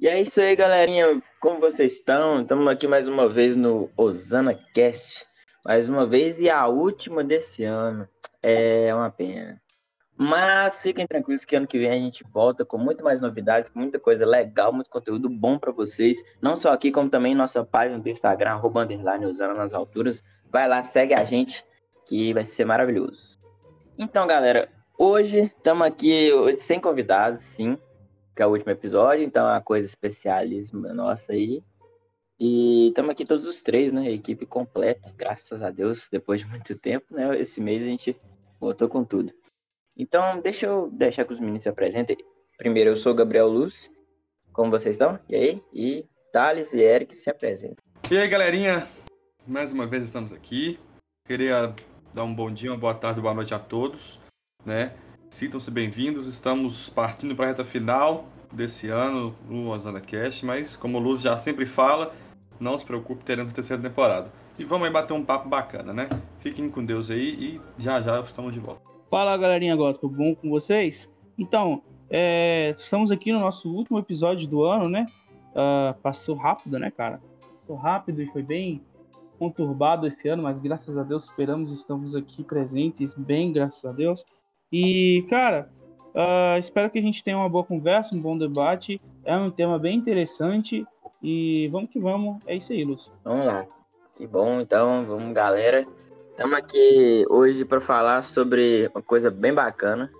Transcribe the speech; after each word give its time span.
E 0.00 0.08
é 0.08 0.20
isso 0.20 0.40
aí, 0.40 0.54
galerinha. 0.54 1.22
Como 1.40 1.60
vocês 1.60 1.92
estão? 1.92 2.42
Estamos 2.42 2.66
aqui 2.68 2.86
mais 2.86 3.08
uma 3.08 3.28
vez 3.28 3.56
no 3.56 3.90
Osana 3.96 4.54
Cast. 4.74 5.24
Mais 5.64 5.88
uma 5.88 6.06
vez 6.06 6.40
e 6.40 6.50
a 6.50 6.66
última 6.66 7.24
desse 7.24 7.64
ano. 7.64 8.08
É 8.42 8.94
uma 8.94 9.10
pena. 9.10 9.62
Mas 10.16 10.80
fiquem 10.80 11.06
tranquilos 11.06 11.44
que 11.44 11.56
ano 11.56 11.66
que 11.66 11.78
vem 11.78 11.90
a 11.90 11.96
gente 11.96 12.22
volta 12.32 12.64
com 12.64 12.78
muito 12.78 13.02
mais 13.02 13.20
novidades, 13.20 13.70
com 13.70 13.80
muita 13.80 13.98
coisa 13.98 14.24
legal, 14.24 14.72
muito 14.72 14.88
conteúdo 14.88 15.28
bom 15.28 15.58
para 15.58 15.72
vocês. 15.72 16.22
Não 16.40 16.54
só 16.54 16.72
aqui, 16.72 16.92
como 16.92 17.10
também 17.10 17.34
nossa 17.34 17.64
página 17.64 17.98
do 17.98 18.08
Instagram, 18.08 18.50
arroba 18.50 18.86
nas 18.86 19.74
alturas. 19.74 20.22
Vai 20.50 20.68
lá, 20.68 20.82
segue 20.84 21.14
a 21.14 21.24
gente, 21.24 21.64
que 22.06 22.32
vai 22.32 22.44
ser 22.44 22.64
maravilhoso. 22.64 23.38
Então, 23.98 24.26
galera, 24.26 24.68
hoje 24.98 25.42
estamos 25.56 25.86
aqui 25.86 26.30
sem 26.56 26.80
convidados, 26.80 27.40
sim, 27.40 27.78
que 28.34 28.42
é 28.42 28.46
o 28.46 28.50
último 28.50 28.72
episódio, 28.72 29.24
então 29.24 29.46
é 29.48 29.52
uma 29.52 29.60
coisa 29.60 29.86
especialíssima 29.86 30.92
nossa 30.92 31.32
aí. 31.32 31.62
E 32.38 32.88
estamos 32.88 33.12
aqui 33.12 33.24
todos 33.24 33.46
os 33.46 33.62
três, 33.62 33.92
né? 33.92 34.10
Equipe 34.10 34.44
completa, 34.44 35.12
graças 35.16 35.62
a 35.62 35.70
Deus, 35.70 36.08
depois 36.10 36.40
de 36.40 36.46
muito 36.46 36.76
tempo, 36.76 37.06
né? 37.10 37.40
Esse 37.40 37.60
mês 37.60 37.80
a 37.80 37.86
gente 37.86 38.16
voltou 38.60 38.88
com 38.88 39.04
tudo. 39.04 39.32
Então, 39.96 40.40
deixa 40.40 40.66
eu 40.66 40.90
deixar 40.90 41.24
que 41.24 41.32
os 41.32 41.38
meninos 41.38 41.62
se 41.62 41.68
apresentem. 41.68 42.16
Primeiro, 42.58 42.90
eu 42.90 42.96
sou 42.96 43.12
o 43.12 43.14
Gabriel 43.14 43.48
Luz. 43.48 43.88
Como 44.52 44.70
vocês 44.70 44.96
estão? 44.96 45.18
E 45.28 45.36
aí? 45.36 45.62
E 45.72 46.04
Thales 46.32 46.72
e 46.74 46.80
Eric 46.80 47.16
se 47.16 47.30
apresentam. 47.30 47.84
E 48.10 48.18
aí, 48.18 48.26
galerinha? 48.26 48.88
Mais 49.46 49.72
uma 49.72 49.86
vez 49.86 50.04
estamos 50.04 50.32
aqui. 50.32 50.78
Queria 51.26 51.74
dar 52.14 52.24
um 52.24 52.34
bom 52.34 52.50
dia, 52.50 52.70
uma 52.70 52.78
boa 52.78 52.94
tarde, 52.94 53.20
boa 53.20 53.34
noite 53.34 53.52
a 53.52 53.58
todos, 53.58 54.18
né? 54.64 54.94
Sintam-se 55.28 55.70
bem-vindos. 55.70 56.26
Estamos 56.26 56.88
partindo 56.88 57.36
para 57.36 57.44
a 57.44 57.48
reta 57.48 57.62
final 57.62 58.24
desse 58.50 58.88
ano 58.88 59.34
no 59.46 60.00
Cast, 60.00 60.46
mas 60.46 60.76
como 60.76 60.96
o 60.96 61.00
Luz 61.00 61.20
já 61.20 61.36
sempre 61.36 61.66
fala, 61.66 62.14
não 62.58 62.78
se 62.78 62.86
preocupe, 62.86 63.22
teremos 63.22 63.52
a 63.52 63.54
terceira 63.54 63.82
temporada. 63.82 64.32
E 64.58 64.64
vamos 64.64 64.86
aí 64.86 64.92
bater 64.92 65.12
um 65.12 65.22
papo 65.22 65.46
bacana, 65.46 65.92
né? 65.92 66.08
Fiquem 66.38 66.70
com 66.70 66.82
Deus 66.82 67.10
aí 67.10 67.34
e 67.34 67.60
já 67.76 68.00
já 68.00 68.20
estamos 68.20 68.54
de 68.54 68.60
volta. 68.60 68.80
Fala 69.10 69.36
galerinha 69.36 69.76
gospel, 69.76 70.08
bom 70.08 70.34
com 70.34 70.48
vocês? 70.48 71.10
Então, 71.36 71.82
é, 72.08 72.74
estamos 72.78 73.10
aqui 73.10 73.30
no 73.30 73.40
nosso 73.40 73.70
último 73.70 73.98
episódio 73.98 74.48
do 74.48 74.64
ano, 74.64 74.88
né? 74.88 75.04
Uh, 75.50 75.92
passou 76.00 76.34
rápido, 76.34 76.78
né, 76.78 76.90
cara? 76.90 77.20
Passou 77.60 77.76
rápido 77.76 78.22
e 78.22 78.26
foi 78.28 78.42
bem 78.42 78.80
conturbado 79.38 80.06
esse 80.06 80.28
ano, 80.28 80.42
mas 80.42 80.58
graças 80.58 80.96
a 80.96 81.02
Deus 81.02 81.24
esperamos 81.24 81.72
estamos 81.72 82.14
aqui 82.14 82.42
presentes, 82.42 83.14
bem, 83.14 83.52
graças 83.52 83.84
a 83.84 83.92
Deus. 83.92 84.24
E, 84.72 85.26
cara, 85.28 85.70
uh, 86.14 86.58
espero 86.58 86.90
que 86.90 86.98
a 86.98 87.02
gente 87.02 87.22
tenha 87.22 87.36
uma 87.36 87.48
boa 87.48 87.64
conversa, 87.64 88.14
um 88.14 88.20
bom 88.20 88.36
debate. 88.36 89.00
É 89.24 89.36
um 89.36 89.50
tema 89.50 89.78
bem 89.78 89.96
interessante 89.96 90.86
e 91.22 91.68
vamos 91.68 91.90
que 91.90 91.98
vamos. 91.98 92.42
É 92.46 92.56
isso 92.56 92.72
aí, 92.72 92.84
Lúcio. 92.84 93.12
Vamos 93.22 93.46
lá. 93.46 93.66
Que 94.16 94.26
bom, 94.26 94.60
então, 94.60 95.04
vamos, 95.06 95.32
galera. 95.32 95.86
Estamos 96.30 96.58
aqui 96.58 97.24
hoje 97.30 97.64
para 97.64 97.80
falar 97.80 98.24
sobre 98.24 98.90
uma 98.94 99.02
coisa 99.02 99.30
bem 99.30 99.54
bacana. 99.54 100.10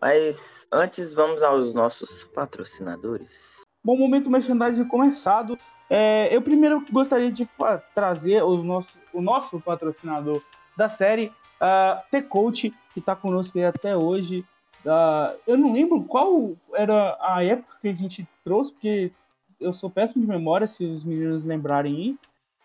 Mas 0.00 0.66
antes, 0.70 1.14
vamos 1.14 1.42
aos 1.42 1.72
nossos 1.72 2.24
patrocinadores. 2.24 3.62
Bom, 3.84 3.96
momento 3.96 4.28
merchandising 4.28 4.84
começado. 4.84 5.58
É, 5.94 6.34
eu 6.34 6.40
primeiro 6.40 6.82
gostaria 6.90 7.30
de 7.30 7.46
trazer 7.94 8.42
o 8.42 8.62
nosso, 8.62 8.96
o 9.12 9.20
nosso 9.20 9.60
patrocinador 9.60 10.40
da 10.74 10.88
série, 10.88 11.30
uh, 11.60 12.00
T-Coach, 12.10 12.72
que 12.94 12.98
está 12.98 13.14
conosco 13.14 13.58
até 13.60 13.94
hoje. 13.94 14.42
Uh, 14.86 15.38
eu 15.46 15.58
não 15.58 15.70
lembro 15.70 16.02
qual 16.04 16.52
era 16.72 17.18
a 17.20 17.44
época 17.44 17.76
que 17.82 17.88
a 17.88 17.92
gente 17.92 18.26
trouxe, 18.42 18.72
porque 18.72 19.12
eu 19.60 19.74
sou 19.74 19.90
péssimo 19.90 20.24
de 20.24 20.30
memória, 20.30 20.66
se 20.66 20.82
os 20.82 21.04
meninos 21.04 21.44
lembrarem 21.44 21.94
aí. 21.94 22.16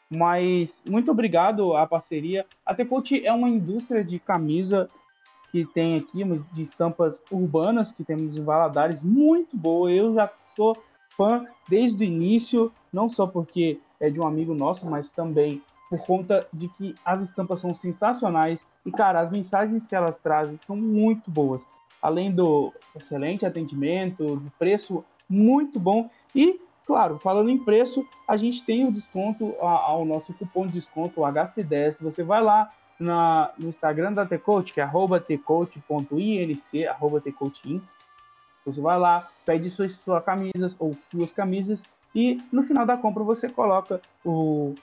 Mas 0.09 0.81
muito 0.85 1.11
obrigado 1.11 1.75
à 1.75 1.85
parceria. 1.85 2.45
A 2.65 2.73
Tecote 2.73 3.27
é 3.27 3.33
uma 3.33 3.49
indústria 3.49 4.05
de 4.05 4.19
camisa 4.19 4.89
que 5.51 5.65
tem 5.65 5.97
aqui, 5.97 6.23
de 6.53 6.61
estampas 6.61 7.21
urbanas, 7.29 7.91
que 7.91 8.05
temos 8.05 8.37
em 8.37 8.43
Valadares, 8.43 9.03
muito 9.03 9.57
boa. 9.57 9.91
Eu 9.91 10.13
já 10.13 10.31
sou 10.55 10.81
fã 11.17 11.45
desde 11.67 12.03
o 12.03 12.05
início, 12.05 12.71
não 12.93 13.09
só 13.09 13.27
porque 13.27 13.79
é 13.99 14.09
de 14.09 14.19
um 14.19 14.27
amigo 14.27 14.53
nosso, 14.53 14.85
mas 14.85 15.09
também 15.09 15.61
por 15.89 15.99
conta 16.05 16.47
de 16.53 16.67
que 16.69 16.95
as 17.03 17.21
estampas 17.21 17.59
são 17.59 17.73
sensacionais 17.73 18.59
e, 18.85 18.91
cara, 18.91 19.19
as 19.19 19.31
mensagens 19.31 19.87
que 19.87 19.95
elas 19.95 20.19
trazem 20.19 20.57
são 20.65 20.75
muito 20.75 21.31
boas. 21.31 21.65
Além 22.01 22.31
do 22.31 22.71
excelente 22.95 23.45
atendimento, 23.45 24.37
do 24.37 24.51
preço 24.57 25.03
muito 25.27 25.79
bom 25.79 26.09
e 26.35 26.59
Claro, 26.87 27.19
falando 27.19 27.49
em 27.49 27.57
preço, 27.57 28.07
a 28.25 28.37
gente 28.37 28.63
tem 28.63 28.87
o 28.87 28.91
desconto 28.93 29.53
ao 29.59 30.05
nosso 30.05 30.33
cupom 30.33 30.65
de 30.65 30.71
desconto, 30.71 31.19
o 31.19 31.23
HC10. 31.25 32.01
Você 32.01 32.23
vai 32.23 32.41
lá 32.41 32.71
na, 32.97 33.51
no 33.57 33.67
Instagram 33.67 34.13
da 34.13 34.25
Tcoach, 34.25 34.73
que 34.73 34.79
é 34.79 34.85
tcoach.inc, 34.85 36.87
arroba 36.87 37.19
tcoachinc. 37.19 37.83
Você 38.67 38.81
vai 38.81 38.99
lá, 38.99 39.27
pede 39.45 39.69
suas, 39.69 39.93
suas 39.93 40.23
camisas 40.23 40.75
ou 40.77 40.93
suas 40.93 41.31
camisas 41.31 41.81
e 42.13 42.41
no 42.51 42.63
final 42.63 42.85
da 42.85 42.97
compra 42.97 43.23
você 43.23 43.47
coloca 43.47 44.01
o, 44.25 44.75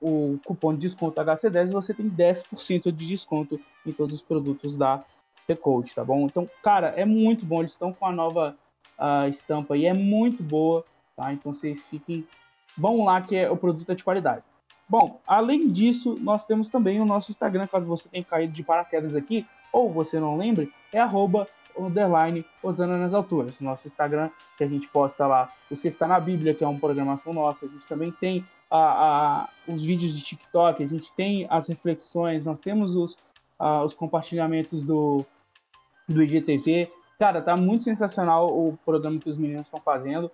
o 0.00 0.38
cupom 0.44 0.72
de 0.72 0.80
desconto 0.80 1.20
HC10 1.20 1.70
e 1.70 1.72
você 1.72 1.92
tem 1.92 2.08
10% 2.08 2.92
de 2.92 3.06
desconto 3.06 3.60
em 3.84 3.92
todos 3.92 4.14
os 4.14 4.22
produtos 4.22 4.76
da 4.76 5.04
Tcoach, 5.46 5.94
tá 5.94 6.04
bom? 6.04 6.26
Então, 6.26 6.48
cara, 6.62 6.88
é 6.96 7.04
muito 7.04 7.44
bom. 7.44 7.60
Eles 7.60 7.72
estão 7.72 7.92
com 7.92 8.06
a 8.06 8.12
nova 8.12 8.56
uh, 8.98 9.28
estampa 9.28 9.76
e 9.76 9.86
é 9.86 9.92
muito 9.92 10.42
boa. 10.42 10.84
Tá? 11.16 11.32
Então 11.32 11.52
vocês 11.52 11.82
fiquem. 11.90 12.26
Vão 12.76 13.04
lá 13.04 13.20
que 13.20 13.36
é, 13.36 13.50
o 13.50 13.56
produto 13.56 13.90
é 13.90 13.94
de 13.94 14.04
qualidade. 14.04 14.44
Bom, 14.88 15.20
além 15.26 15.68
disso, 15.70 16.18
nós 16.20 16.44
temos 16.44 16.68
também 16.68 17.00
o 17.00 17.04
nosso 17.04 17.30
Instagram, 17.30 17.66
caso 17.66 17.86
você 17.86 18.08
tenha 18.08 18.24
caído 18.24 18.52
de 18.52 18.62
paraquedas 18.62 19.16
aqui, 19.16 19.46
ou 19.72 19.90
você 19.90 20.20
não 20.20 20.36
lembre, 20.36 20.72
é 20.92 21.00
arroba 21.00 21.48
underline 21.78 22.44
Osana 22.62 22.96
nas 22.98 23.14
alturas. 23.14 23.58
Nosso 23.60 23.86
Instagram, 23.86 24.30
que 24.56 24.64
a 24.64 24.66
gente 24.66 24.88
posta 24.88 25.26
lá 25.26 25.52
o 25.70 25.74
Está 25.74 26.06
na 26.06 26.20
Bíblia, 26.20 26.54
que 26.54 26.64
é 26.64 26.68
uma 26.68 26.78
programação 26.78 27.32
nossa. 27.32 27.66
A 27.66 27.68
gente 27.68 27.86
também 27.86 28.12
tem 28.12 28.44
a, 28.70 28.78
a, 28.78 29.48
os 29.68 29.82
vídeos 29.82 30.14
de 30.14 30.22
TikTok, 30.22 30.82
a 30.82 30.86
gente 30.86 31.12
tem 31.12 31.46
as 31.50 31.66
reflexões, 31.66 32.44
nós 32.44 32.58
temos 32.60 32.94
os, 32.96 33.16
a, 33.58 33.84
os 33.84 33.94
compartilhamentos 33.94 34.84
do, 34.84 35.24
do 36.08 36.22
IGTV. 36.22 36.90
Cara, 37.18 37.40
tá 37.40 37.56
muito 37.56 37.84
sensacional 37.84 38.48
o 38.48 38.78
programa 38.84 39.18
que 39.18 39.30
os 39.30 39.38
meninos 39.38 39.66
estão 39.66 39.80
fazendo. 39.80 40.30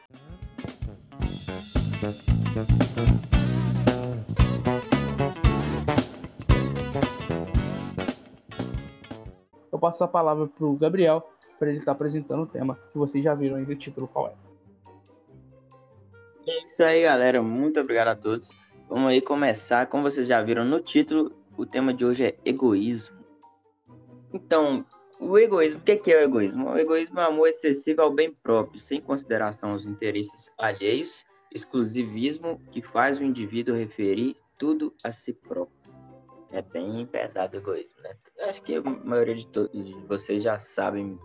Passo 9.81 10.03
a 10.03 10.07
palavra 10.07 10.47
para 10.47 10.65
o 10.65 10.77
Gabriel 10.77 11.27
para 11.57 11.69
ele 11.69 11.79
estar 11.79 11.91
apresentando 11.91 12.43
o 12.43 12.47
tema 12.47 12.77
que 12.91 12.97
vocês 12.97 13.23
já 13.23 13.33
viram 13.33 13.57
aí 13.57 13.65
do 13.65 13.75
título 13.75 14.07
qual 14.07 14.27
é. 14.27 14.33
É 16.47 16.65
isso 16.65 16.83
aí, 16.83 17.03
galera. 17.03 17.41
Muito 17.41 17.79
obrigado 17.79 18.09
a 18.09 18.15
todos. 18.15 18.49
Vamos 18.89 19.09
aí 19.09 19.21
começar. 19.21 19.87
Como 19.87 20.03
vocês 20.03 20.27
já 20.27 20.41
viram 20.41 20.65
no 20.65 20.79
título, 20.79 21.31
o 21.57 21.65
tema 21.65 21.93
de 21.93 22.05
hoje 22.05 22.23
é 22.23 22.35
egoísmo. 22.43 23.17
Então, 24.33 24.85
o 25.19 25.37
egoísmo, 25.37 25.79
o 25.79 25.83
que 25.83 26.11
é 26.11 26.17
o 26.17 26.23
egoísmo? 26.23 26.69
O 26.69 26.77
egoísmo 26.77 27.19
é 27.19 27.23
o 27.23 27.27
amor 27.27 27.47
excessivo 27.47 28.01
ao 28.01 28.11
bem 28.11 28.31
próprio, 28.31 28.79
sem 28.79 28.99
consideração 28.99 29.71
aos 29.71 29.85
interesses 29.85 30.51
alheios, 30.57 31.23
exclusivismo 31.53 32.59
que 32.71 32.81
faz 32.81 33.19
o 33.19 33.23
indivíduo 33.23 33.75
referir 33.75 34.35
tudo 34.57 34.93
a 35.03 35.11
si 35.11 35.33
próprio. 35.33 35.80
É 36.51 36.61
bem 36.61 37.05
pesado 37.05 37.57
o 37.57 37.59
egoísmo, 37.61 38.01
né? 38.01 38.15
Acho 38.41 38.61
que 38.61 38.75
a 38.75 38.81
maioria 38.81 39.35
de, 39.35 39.45
de 39.45 39.93
vocês 40.07 40.43
já 40.43 40.59
sabem 40.59 41.17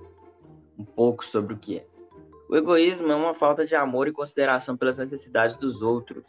um 0.79 0.85
pouco 0.85 1.25
sobre 1.25 1.55
o 1.55 1.59
que 1.59 1.79
é. 1.79 1.87
O 2.49 2.55
egoísmo 2.55 3.11
é 3.11 3.15
uma 3.15 3.35
falta 3.35 3.67
de 3.67 3.75
amor 3.75 4.07
e 4.07 4.13
consideração 4.13 4.77
pelas 4.77 4.99
necessidades 4.99 5.57
dos 5.57 5.83
outros. 5.83 6.25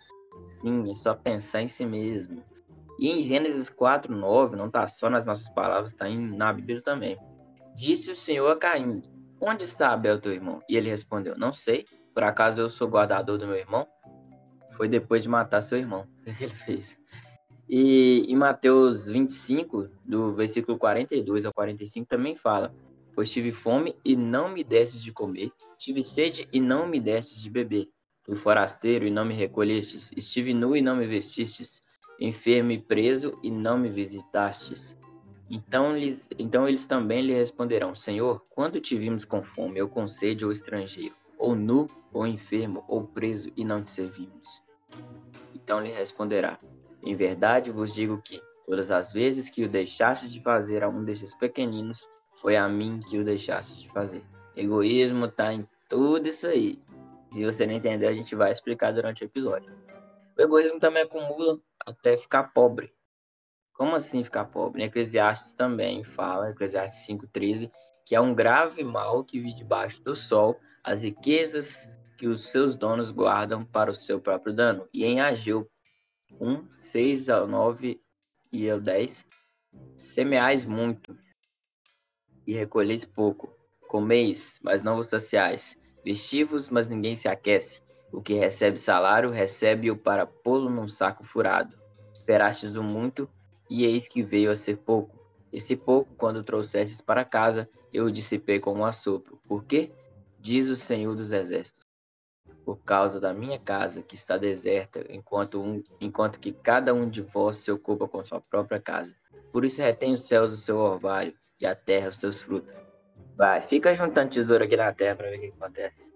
Sim, 0.49 0.91
é 0.91 0.95
só 0.95 1.13
pensar 1.13 1.61
em 1.61 1.67
si 1.67 1.85
mesmo. 1.85 2.43
E 2.99 3.09
em 3.09 3.21
Gênesis 3.21 3.69
4:9 3.69 4.55
não 4.55 4.67
está 4.67 4.87
só 4.87 5.09
nas 5.09 5.25
nossas 5.25 5.47
palavras, 5.49 5.91
está 5.91 6.09
na 6.09 6.51
Bíblia 6.51 6.81
também. 6.81 7.17
Disse 7.75 8.09
o 8.09 8.15
Senhor 8.15 8.49
a 8.49 8.55
Caim: 8.55 9.03
Onde 9.39 9.63
está 9.63 9.93
Abel, 9.93 10.19
teu 10.19 10.33
irmão? 10.33 10.61
E 10.67 10.75
ele 10.75 10.89
respondeu: 10.89 11.37
Não 11.37 11.53
sei. 11.53 11.85
Por 12.15 12.23
acaso 12.23 12.59
eu 12.59 12.69
sou 12.69 12.87
guardador 12.87 13.37
do 13.37 13.45
meu 13.45 13.55
irmão? 13.55 13.87
Foi 14.71 14.87
depois 14.87 15.21
de 15.21 15.29
matar 15.29 15.61
seu 15.61 15.77
irmão. 15.77 16.07
Que 16.23 16.31
ele 16.43 16.53
fez? 16.53 16.97
E 17.69 18.25
em 18.29 18.35
Mateus 18.35 19.07
25, 19.07 19.89
do 20.05 20.33
versículo 20.33 20.77
42 20.77 21.45
ao 21.45 21.53
45, 21.53 22.07
também 22.07 22.35
fala: 22.35 22.73
Pois 23.13 23.29
tive 23.29 23.51
fome 23.51 23.95
e 24.05 24.15
não 24.15 24.49
me 24.49 24.63
destes 24.63 25.01
de 25.01 25.11
comer, 25.11 25.51
tive 25.77 26.01
sede 26.01 26.47
e 26.51 26.59
não 26.59 26.87
me 26.87 26.99
destes 26.99 27.41
de 27.41 27.49
beber. 27.49 27.89
Fui 28.23 28.35
forasteiro 28.35 29.05
e 29.05 29.09
não 29.09 29.25
me 29.25 29.33
recolhestes, 29.33 30.11
estive 30.15 30.53
nu 30.53 30.75
e 30.75 30.81
não 30.81 30.95
me 30.95 31.05
vestistes, 31.05 31.81
enfermo 32.19 32.71
e 32.71 32.79
preso 32.79 33.37
e 33.43 33.51
não 33.51 33.77
me 33.77 33.89
visitastes. 33.89 34.95
Então 35.49 35.95
eles, 35.95 36.29
então 36.37 36.67
eles 36.67 36.85
também 36.85 37.21
lhe 37.21 37.33
responderão: 37.33 37.95
Senhor, 37.95 38.45
quando 38.49 38.79
te 38.79 38.97
vimos 38.97 39.25
com 39.25 39.43
fome, 39.43 39.81
ou 39.81 39.87
com 39.87 40.07
sede, 40.07 40.45
ou 40.45 40.51
estrangeiro, 40.51 41.15
ou 41.37 41.55
nu, 41.55 41.87
ou 42.13 42.25
enfermo, 42.25 42.83
ou 42.87 43.03
preso, 43.03 43.49
e 43.55 43.63
não 43.63 43.83
te 43.83 43.91
servimos? 43.91 44.61
Então 45.55 45.81
lhe 45.81 45.91
responderá: 45.91 46.59
Em 47.07 47.15
verdade 47.15 47.71
vos 47.71 47.93
digo 47.93 48.21
que, 48.21 48.41
todas 48.65 48.91
as 48.91 49.13
vezes 49.13 49.49
que 49.49 49.63
o 49.63 49.69
deixaste 49.69 50.27
de 50.27 50.41
fazer 50.41 50.83
a 50.83 50.89
um 50.89 51.05
destes 51.05 51.33
pequeninos, 51.33 52.05
foi 52.41 52.57
a 52.57 52.67
mim 52.67 52.99
que 52.99 53.17
o 53.17 53.23
deixaste 53.23 53.79
de 53.79 53.89
fazer. 53.91 54.21
Egoísmo 54.57 55.27
está 55.27 55.53
em 55.53 55.65
tudo 55.87 56.27
isso 56.27 56.45
aí. 56.45 56.81
Se 57.31 57.45
você 57.45 57.65
não 57.65 57.73
entender, 57.73 58.07
a 58.07 58.13
gente 58.13 58.35
vai 58.35 58.51
explicar 58.51 58.91
durante 58.91 59.23
o 59.23 59.25
episódio. 59.25 59.73
O 60.37 60.41
egoísmo 60.41 60.81
também 60.81 61.03
acumula 61.03 61.57
até 61.85 62.17
ficar 62.17 62.43
pobre. 62.51 62.91
Como 63.71 63.95
assim 63.95 64.21
ficar 64.21 64.43
pobre? 64.43 64.83
Eclesiastes 64.83 65.53
também 65.53 66.03
fala, 66.03 66.49
Eclesiastes 66.49 67.07
5,13, 67.07 67.71
que 68.05 68.15
é 68.15 68.19
um 68.19 68.35
grave 68.35 68.83
mal 68.83 69.23
que 69.23 69.39
vive 69.39 69.55
debaixo 69.55 70.03
do 70.03 70.13
sol 70.13 70.59
as 70.83 71.03
riquezas 71.03 71.89
que 72.17 72.27
os 72.27 72.51
seus 72.51 72.75
donos 72.75 73.11
guardam 73.11 73.63
para 73.63 73.91
o 73.91 73.95
seu 73.95 74.19
próprio 74.19 74.53
dano. 74.53 74.89
E 74.93 75.05
em 75.05 75.21
Ageu 75.21 75.69
1, 76.39 76.69
6 76.71 77.29
ao 77.29 77.47
9 77.47 78.01
e 78.51 78.69
ao 78.69 78.79
10, 78.79 79.25
semeais 79.95 80.65
muito 80.65 81.17
e 82.45 82.53
recolheis 82.53 83.03
pouco, 83.03 83.53
comeis, 83.87 84.57
mas 84.61 84.81
não 84.81 84.95
vos 84.95 85.07
saciais, 85.07 85.77
vestivos, 86.03 86.69
mas 86.69 86.89
ninguém 86.89 87.15
se 87.15 87.27
aquece. 87.27 87.81
O 88.11 88.21
que 88.21 88.33
recebe 88.33 88.77
salário, 88.77 89.29
recebe-o 89.29 89.97
para 89.97 90.25
pô-lo 90.25 90.69
num 90.69 90.87
saco 90.87 91.25
furado. 91.25 91.77
Esperastes 92.13 92.75
o 92.75 92.83
muito, 92.83 93.29
e 93.69 93.85
eis 93.85 94.07
que 94.07 94.23
veio 94.23 94.49
a 94.49 94.55
ser 94.55 94.77
pouco. 94.77 95.17
Esse 95.51 95.75
pouco, 95.75 96.13
quando 96.15 96.43
trouxestes 96.43 97.01
para 97.01 97.25
casa, 97.25 97.69
eu 97.93 98.05
o 98.05 98.11
dissipei 98.11 98.59
com 98.59 98.73
um 98.73 98.85
assopro. 98.85 99.39
Por 99.47 99.65
quê? 99.65 99.91
Diz 100.39 100.67
o 100.67 100.75
Senhor 100.75 101.15
dos 101.15 101.33
Exércitos. 101.33 101.86
Por 102.65 102.77
causa 102.79 103.19
da 103.19 103.33
minha 103.33 103.57
casa, 103.57 104.01
que 104.01 104.15
está 104.15 104.37
deserta, 104.37 105.05
enquanto, 105.09 105.61
um, 105.61 105.81
enquanto 106.01 106.39
que 106.39 106.51
cada 106.51 106.93
um 106.93 107.09
de 107.09 107.21
vós 107.21 107.57
se 107.57 107.71
ocupa 107.71 108.07
com 108.07 108.23
sua 108.25 108.41
própria 108.41 108.79
casa. 108.79 109.15
Por 109.51 109.63
isso 109.63 109.81
retém 109.81 110.13
os 110.13 110.27
céus 110.27 110.51
o 110.51 110.57
seu 110.57 110.77
orvalho, 110.77 111.33
e 111.59 111.65
a 111.65 111.75
terra 111.75 112.09
os 112.09 112.19
seus 112.19 112.41
frutos. 112.41 112.83
Vai, 113.35 113.61
fica 113.61 113.93
juntando 113.93 114.31
tesouro 114.31 114.63
aqui 114.63 114.75
na 114.75 114.93
terra 114.93 115.15
para 115.15 115.29
ver 115.29 115.37
o 115.37 115.41
que 115.41 115.47
acontece. 115.47 116.13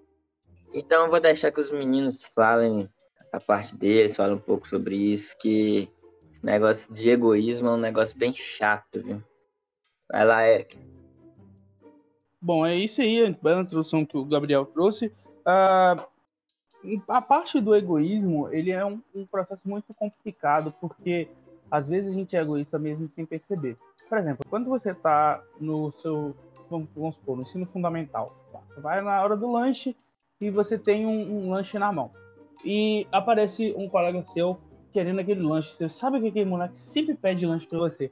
Então 0.73 1.05
eu 1.05 1.11
vou 1.11 1.19
deixar 1.19 1.51
que 1.51 1.59
os 1.59 1.69
meninos 1.69 2.23
falem 2.35 2.89
a 3.31 3.39
parte 3.39 3.75
deles, 3.75 4.15
falem 4.15 4.35
um 4.35 4.39
pouco 4.39 4.67
sobre 4.67 4.95
isso, 4.95 5.37
que 5.37 5.89
negócio 6.41 6.91
de 6.93 7.09
egoísmo 7.09 7.67
é 7.67 7.71
um 7.71 7.77
negócio 7.77 8.17
bem 8.17 8.33
chato, 8.33 9.01
viu? 9.01 9.23
Vai 10.11 10.25
lá, 10.25 10.47
Eric. 10.47 10.77
Bom, 12.41 12.65
é 12.65 12.75
isso 12.75 13.01
aí, 13.01 13.23
a 13.23 13.27
introdução 13.27 14.05
que 14.05 14.17
o 14.17 14.25
Gabriel 14.25 14.65
trouxe. 14.65 15.13
Uh, 15.45 16.03
a 17.07 17.21
parte 17.21 17.59
do 17.59 17.75
egoísmo, 17.75 18.49
ele 18.51 18.71
é 18.71 18.83
um, 18.85 19.01
um, 19.13 19.25
processo 19.25 19.61
muito 19.65 19.93
complicado, 19.93 20.73
porque 20.79 21.27
às 21.69 21.87
vezes 21.87 22.11
a 22.11 22.13
gente 22.13 22.35
é 22.35 22.41
egoísta 22.41 22.79
mesmo 22.79 23.07
sem 23.07 23.25
perceber. 23.25 23.77
Por 24.09 24.17
exemplo, 24.17 24.45
quando 24.49 24.69
você 24.69 24.91
está 24.91 25.41
no 25.59 25.91
seu, 25.91 26.35
vamos, 26.69 27.15
supor, 27.15 27.35
no 27.37 27.43
ensino 27.43 27.65
fundamental, 27.67 28.35
tá? 28.51 28.59
você 28.67 28.81
vai 28.81 29.01
na 29.01 29.21
hora 29.21 29.37
do 29.37 29.51
lanche 29.51 29.95
e 30.39 30.49
você 30.49 30.77
tem 30.77 31.05
um, 31.05 31.45
um 31.45 31.51
lanche 31.51 31.77
na 31.77 31.91
mão. 31.91 32.11
E 32.65 33.07
aparece 33.11 33.73
um 33.77 33.87
colega 33.87 34.23
seu 34.33 34.57
querendo 34.91 35.19
aquele 35.19 35.41
lanche. 35.41 35.73
Você 35.73 35.87
sabe 35.87 36.19
que 36.19 36.27
aquele 36.27 36.49
moleque 36.49 36.77
sempre 36.77 37.15
pede 37.15 37.45
lanche 37.45 37.67
para 37.67 37.79
você. 37.79 38.11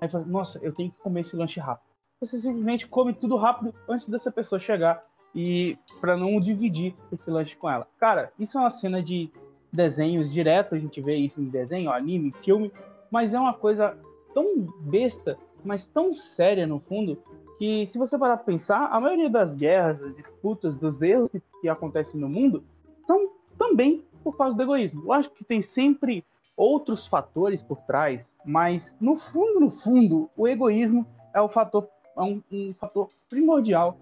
Aí 0.00 0.08
fala, 0.08 0.24
nossa, 0.24 0.58
eu 0.62 0.72
tenho 0.72 0.90
que 0.90 0.98
comer 0.98 1.20
esse 1.20 1.36
lanche 1.36 1.60
rápido. 1.60 1.86
Você 2.20 2.38
simplesmente 2.38 2.86
come 2.86 3.12
tudo 3.12 3.36
rápido 3.36 3.74
antes 3.88 4.08
dessa 4.08 4.30
pessoa 4.30 4.58
chegar 4.58 5.04
e 5.34 5.76
para 6.00 6.16
não 6.16 6.40
dividir 6.40 6.94
esse 7.12 7.30
lanche 7.30 7.56
com 7.56 7.68
ela. 7.68 7.86
Cara, 7.98 8.32
isso 8.38 8.56
é 8.56 8.60
uma 8.60 8.70
cena 8.70 9.02
de 9.02 9.30
desenhos 9.72 10.32
direto, 10.32 10.74
a 10.74 10.78
gente 10.78 11.00
vê 11.00 11.16
isso 11.16 11.40
em 11.40 11.48
desenho, 11.48 11.90
anime, 11.90 12.32
filme, 12.42 12.72
mas 13.10 13.34
é 13.34 13.38
uma 13.38 13.54
coisa 13.54 13.98
tão 14.32 14.66
besta, 14.80 15.36
mas 15.64 15.86
tão 15.86 16.14
séria 16.14 16.66
no 16.66 16.78
fundo, 16.78 17.18
que 17.58 17.86
se 17.86 17.98
você 17.98 18.16
parar 18.18 18.36
para 18.36 18.46
pensar, 18.46 18.86
a 18.86 19.00
maioria 19.00 19.30
das 19.30 19.54
guerras, 19.54 20.00
das 20.00 20.14
disputas, 20.14 20.76
dos 20.76 21.02
erros 21.02 21.28
que, 21.28 21.42
que 21.60 21.68
acontecem 21.68 22.20
no 22.20 22.28
mundo 22.28 22.62
são 23.06 23.30
também 23.58 24.04
por 24.22 24.36
causa 24.36 24.56
do 24.56 24.62
egoísmo. 24.62 25.02
Eu 25.04 25.12
acho 25.12 25.30
que 25.30 25.44
tem 25.44 25.60
sempre 25.62 26.24
outros 26.56 27.06
fatores 27.06 27.62
por 27.62 27.78
trás, 27.82 28.32
mas 28.44 28.96
no 29.00 29.16
fundo, 29.16 29.60
no 29.60 29.70
fundo, 29.70 30.30
o 30.36 30.46
egoísmo 30.46 31.06
é 31.32 31.40
o 31.40 31.48
fator, 31.48 31.88
é 32.16 32.22
um, 32.22 32.42
um 32.50 32.74
fator 32.74 33.08
primordial 33.28 33.98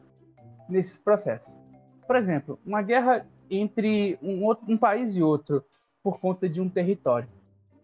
nesses 0.73 0.99
processos. 0.99 1.55
Por 2.07 2.17
exemplo, 2.17 2.59
uma 2.67 2.83
guerra 2.83 3.27
entre 3.51 4.19
um, 4.23 4.45
outro, 4.45 4.65
um 4.69 4.77
país 4.77 5.17
e 5.17 5.23
outro 5.23 5.65
por 6.03 6.19
conta 6.19 6.49
de 6.49 6.61
um 6.61 6.69
território. 6.69 7.29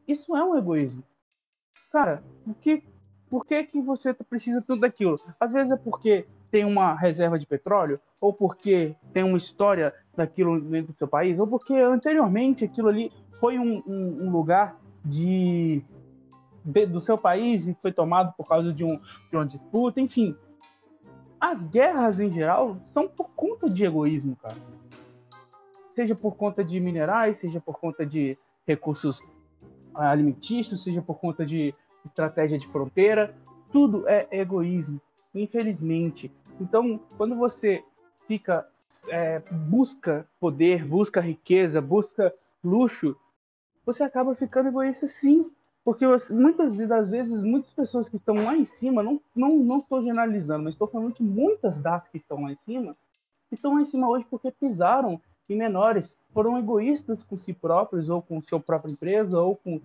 Isso 0.07 0.35
é 0.37 0.43
um 0.43 0.57
egoísmo. 0.57 1.05
Cara, 1.93 2.23
por 2.45 2.55
que, 2.57 2.83
por 3.31 3.47
que, 3.47 3.65
que 3.65 3.81
você 3.81 4.13
precisa 4.13 4.63
tudo 4.63 4.81
daquilo? 4.81 5.21
Às 5.39 5.53
vezes 5.53 5.71
é 5.71 5.77
porque 5.77 6.27
tem 6.51 6.65
uma 6.65 6.95
reserva 6.95 7.39
de 7.39 7.47
petróleo, 7.47 8.01
ou 8.21 8.33
porque 8.33 8.97
tem 9.13 9.23
uma 9.23 9.37
história 9.37 9.95
daquilo 10.17 10.61
dentro 10.61 10.93
do 10.93 10.99
seu 10.99 11.07
país, 11.07 11.39
ou 11.39 11.47
porque 11.47 11.75
anteriormente 11.75 12.65
aquilo 12.65 12.89
ali 12.89 13.13
foi 13.39 13.59
um, 13.59 13.83
um, 13.87 14.27
um 14.27 14.31
lugar 14.31 14.77
de, 15.05 15.83
de, 16.65 16.87
do 16.87 17.01
seu 17.01 17.17
país 17.17 17.67
e 17.67 17.77
foi 17.81 17.93
tomado 17.93 18.33
por 18.37 18.49
causa 18.49 18.73
de, 18.73 18.85
um, 18.85 18.99
de 19.31 19.37
uma 19.37 19.47
disputa, 19.47 20.01
enfim. 20.01 20.35
As 21.41 21.65
guerras 21.65 22.19
em 22.19 22.31
geral 22.31 22.79
são 22.85 23.09
por 23.09 23.31
conta 23.31 23.71
de 23.71 23.85
egoísmo, 23.85 24.37
cara. 24.37 24.57
Seja 25.95 26.15
por 26.15 26.37
conta 26.37 26.65
de 26.65 26.81
minerais, 26.81 27.37
seja 27.39 27.61
por 27.61 27.79
conta 27.79 28.05
de 28.05 28.37
recursos 28.67 29.21
ah, 29.95 30.11
alimentícios, 30.11 30.83
seja 30.83 31.03
por 31.03 31.19
conta 31.19 31.45
de 31.45 31.75
estratégia 32.05 32.59
de 32.59 32.67
fronteira, 32.67 33.35
tudo 33.73 34.09
é 34.09 34.27
egoísmo, 34.31 35.01
infelizmente. 35.35 36.31
Então, 36.61 37.01
quando 37.17 37.37
você 37.37 37.85
fica 38.27 38.67
é, 39.09 39.41
busca 39.51 40.27
poder, 40.41 40.85
busca 40.85 41.21
riqueza, 41.21 41.81
busca 41.81 42.35
luxo, 42.63 43.17
você 43.85 44.03
acaba 44.03 44.35
ficando 44.35 44.69
egoísta 44.69 45.07
sim. 45.09 45.51
Porque 45.89 46.05
muitas 46.31 46.77
das 46.87 47.09
vezes, 47.09 47.43
muitas 47.43 47.73
pessoas 47.73 48.11
que 48.11 48.19
estão 48.19 48.35
lá 48.35 48.55
em 48.55 48.67
cima, 48.67 49.03
não, 49.03 49.19
não, 49.35 49.57
não 49.57 49.79
estou 49.79 50.03
generalizando, 50.03 50.65
mas 50.65 50.75
estou 50.75 50.87
falando 50.87 51.15
que 51.15 51.23
muitas 51.23 51.79
das 51.79 52.07
que 52.07 52.19
estão 52.19 52.43
lá 52.43 52.53
em 52.53 52.59
cima, 52.67 52.95
estão 53.51 53.73
lá 53.73 53.81
em 53.81 53.87
cima 53.87 54.07
hoje 54.07 54.27
porque 54.29 54.51
pisaram 54.51 55.19
em 55.49 55.57
menores, 55.57 56.13
foram 56.35 56.59
egoístas 56.59 57.25
com 57.25 57.39
si 57.39 57.55
próprios, 57.55 58.11
ou 58.11 58.21
com 58.21 58.43
sua 58.43 58.61
própria 58.61 58.93
empresa, 58.93 59.41
ou 59.41 59.57
com 59.57 59.81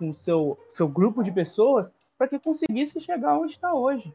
o 0.00 0.14
seu, 0.20 0.56
seu 0.72 0.86
grupo 0.86 1.24
de 1.24 1.32
pessoas, 1.32 1.92
para 2.16 2.28
que 2.28 2.38
conseguisse 2.38 3.00
chegar 3.00 3.36
onde 3.36 3.54
está 3.54 3.74
hoje. 3.74 4.14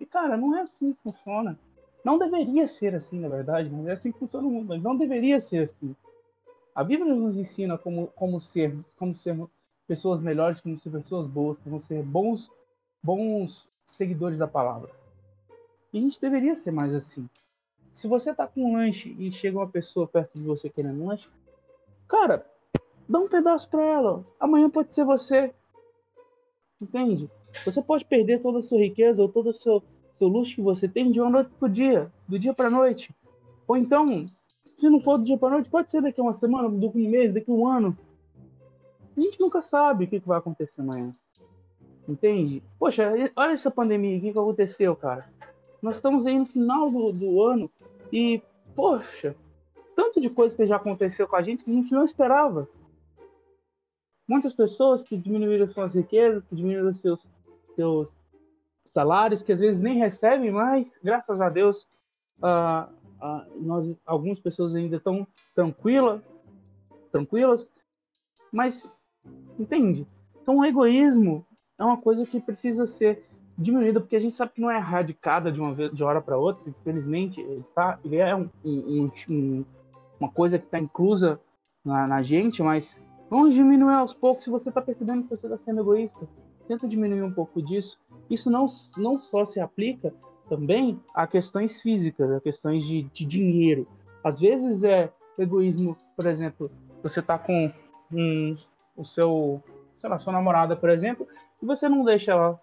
E, 0.00 0.06
cara, 0.06 0.34
não 0.34 0.56
é 0.56 0.62
assim 0.62 0.94
que 0.94 1.02
funciona. 1.02 1.58
Não 2.02 2.16
deveria 2.16 2.66
ser 2.66 2.94
assim, 2.94 3.20
na 3.20 3.28
verdade, 3.28 3.68
mas 3.68 3.86
é 3.86 3.92
assim 3.92 4.10
que 4.10 4.18
funciona 4.18 4.48
o 4.48 4.50
mundo, 4.50 4.68
mas 4.68 4.82
não 4.82 4.96
deveria 4.96 5.42
ser 5.42 5.64
assim. 5.64 5.94
A 6.74 6.82
Bíblia 6.82 7.14
nos 7.14 7.36
ensina 7.36 7.76
como, 7.76 8.06
como 8.16 8.40
sermos, 8.40 8.94
como 8.94 9.12
sermos 9.12 9.50
pessoas 9.90 10.20
melhores, 10.20 10.60
como 10.60 10.78
ser 10.78 10.88
pessoas 10.88 11.26
boas, 11.26 11.58
como 11.58 11.80
ser 11.80 12.00
bons, 12.04 12.48
bons 13.02 13.68
seguidores 13.84 14.38
da 14.38 14.46
palavra. 14.46 14.88
E 15.92 15.98
a 15.98 16.00
gente 16.00 16.20
deveria 16.20 16.54
ser 16.54 16.70
mais 16.70 16.94
assim. 16.94 17.28
Se 17.92 18.06
você 18.06 18.32
tá 18.32 18.46
com 18.46 18.70
um 18.70 18.74
lanche 18.74 19.16
e 19.18 19.32
chega 19.32 19.58
uma 19.58 19.66
pessoa 19.66 20.06
perto 20.06 20.38
de 20.38 20.44
você 20.44 20.70
querendo 20.70 21.02
um 21.02 21.08
lanche, 21.08 21.28
cara, 22.06 22.46
dá 23.08 23.18
um 23.18 23.26
pedaço 23.26 23.68
para 23.68 23.82
ela. 23.82 24.24
Amanhã 24.38 24.70
pode 24.70 24.94
ser 24.94 25.04
você. 25.04 25.52
Entende? 26.80 27.28
Você 27.64 27.82
pode 27.82 28.04
perder 28.04 28.40
toda 28.40 28.60
a 28.60 28.62
sua 28.62 28.78
riqueza 28.78 29.20
ou 29.20 29.28
todo 29.28 29.50
o 29.50 29.52
seu, 29.52 29.82
seu 30.12 30.28
luxo 30.28 30.54
que 30.54 30.62
você 30.62 30.86
tem 30.86 31.10
de 31.10 31.20
uma 31.20 31.30
noite 31.30 31.50
pro 31.58 31.68
dia, 31.68 32.12
do 32.28 32.38
dia 32.38 32.54
para 32.54 32.70
noite. 32.70 33.12
Ou 33.66 33.76
então, 33.76 34.30
se 34.76 34.88
não 34.88 35.00
for 35.00 35.18
do 35.18 35.24
dia 35.24 35.36
para 35.36 35.50
noite, 35.50 35.68
pode 35.68 35.90
ser 35.90 36.00
daqui 36.00 36.20
a 36.20 36.22
uma 36.22 36.32
semana, 36.32 36.68
daqui 36.68 36.96
a 36.96 37.00
um 37.00 37.10
mês, 37.10 37.34
daqui 37.34 37.50
a 37.50 37.54
um 37.54 37.66
ano. 37.66 37.98
A 39.16 39.20
gente 39.20 39.40
nunca 39.40 39.60
sabe 39.60 40.04
o 40.04 40.08
que, 40.08 40.18
vai 40.20 40.38
acontecer 40.38 40.80
amanhã. 40.80 41.14
Entende? 42.08 42.62
Poxa, 42.78 43.12
olha 43.36 43.52
essa 43.52 43.70
pandemia, 43.70 44.18
o 44.18 44.20
que, 44.20 44.32
que 44.32 44.38
aconteceu, 44.38 44.96
cara? 44.96 45.28
Nós 45.82 45.96
estamos 45.96 46.26
aí 46.26 46.38
no 46.38 46.46
final 46.46 46.90
do, 46.90 47.12
do 47.12 47.42
ano 47.42 47.70
e, 48.12 48.42
poxa, 48.74 49.34
tanto 49.94 50.20
de 50.20 50.28
coisa 50.28 50.56
que 50.56 50.66
já 50.66 50.76
aconteceu 50.76 51.28
com 51.28 51.36
a 51.36 51.42
gente 51.42 51.64
que 51.64 51.70
a 51.70 51.74
gente 51.74 51.92
não 51.92 52.04
esperava. 52.04 52.68
Muitas 54.26 54.52
pessoas 54.54 55.02
que 55.02 55.16
diminuíram 55.16 55.66
suas 55.66 55.94
riquezas, 55.94 56.44
que 56.44 56.54
diminuíram 56.54 56.94
seus, 56.94 57.26
seus 57.74 58.16
salários, 58.84 59.42
que 59.42 59.52
às 59.52 59.60
vezes 59.60 59.80
nem 59.80 59.98
recebem 59.98 60.50
mais, 60.50 60.98
graças 61.02 61.40
a 61.40 61.48
Deus, 61.48 61.86
uh, 62.38 62.90
uh, 63.20 63.60
nós, 63.60 64.00
algumas 64.06 64.38
pessoas 64.38 64.74
ainda 64.74 64.96
estão 64.96 65.26
tranquila, 65.54 66.22
tranquilas, 67.10 67.68
mas 68.52 68.88
entende? 69.58 70.06
Então 70.42 70.58
o 70.58 70.64
egoísmo 70.64 71.46
é 71.78 71.84
uma 71.84 71.96
coisa 71.96 72.26
que 72.26 72.40
precisa 72.40 72.86
ser 72.86 73.24
diminuída, 73.56 74.00
porque 74.00 74.16
a 74.16 74.20
gente 74.20 74.34
sabe 74.34 74.52
que 74.54 74.60
não 74.60 74.70
é 74.70 74.76
erradicada 74.76 75.52
de 75.52 75.60
uma, 75.60 75.74
vez, 75.74 75.92
de 75.92 76.02
hora 76.02 76.20
para 76.20 76.38
outra, 76.38 76.68
infelizmente, 76.68 77.40
ele, 77.40 77.64
tá, 77.74 77.98
ele 78.04 78.16
é 78.16 78.34
um, 78.34 78.48
um, 78.64 79.10
um, 79.28 79.64
uma 80.18 80.30
coisa 80.30 80.58
que 80.58 80.64
está 80.64 80.78
inclusa 80.78 81.38
na, 81.84 82.06
na, 82.06 82.22
gente, 82.22 82.62
mas 82.62 82.98
vamos 83.28 83.54
diminuir 83.54 83.94
aos 83.94 84.14
poucos 84.14 84.44
se 84.44 84.50
você 84.50 84.70
está 84.70 84.80
percebendo 84.80 85.24
que 85.24 85.30
você 85.30 85.46
está 85.46 85.58
sendo 85.58 85.80
egoísta. 85.82 86.26
Tenta 86.66 86.88
diminuir 86.88 87.22
um 87.22 87.32
pouco 87.32 87.60
disso. 87.60 87.98
Isso 88.30 88.50
não, 88.50 88.66
não 88.96 89.18
só 89.18 89.44
se 89.44 89.60
aplica 89.60 90.14
também 90.48 90.98
a 91.14 91.26
questões 91.26 91.80
físicas, 91.82 92.30
a 92.30 92.40
questões 92.40 92.84
de, 92.84 93.02
de 93.02 93.24
dinheiro. 93.24 93.86
Às 94.24 94.40
vezes 94.40 94.84
é 94.84 95.12
egoísmo, 95.38 95.96
por 96.16 96.26
exemplo, 96.26 96.70
você 97.02 97.20
está 97.20 97.38
com 97.38 97.72
um, 98.12 98.56
o 99.00 99.04
seu, 99.04 99.62
sei 99.98 100.10
lá, 100.10 100.18
sua 100.18 100.32
namorada, 100.32 100.76
por 100.76 100.90
exemplo, 100.90 101.26
e 101.62 101.66
você 101.66 101.88
não 101.88 102.04
deixa 102.04 102.32
ela 102.32 102.60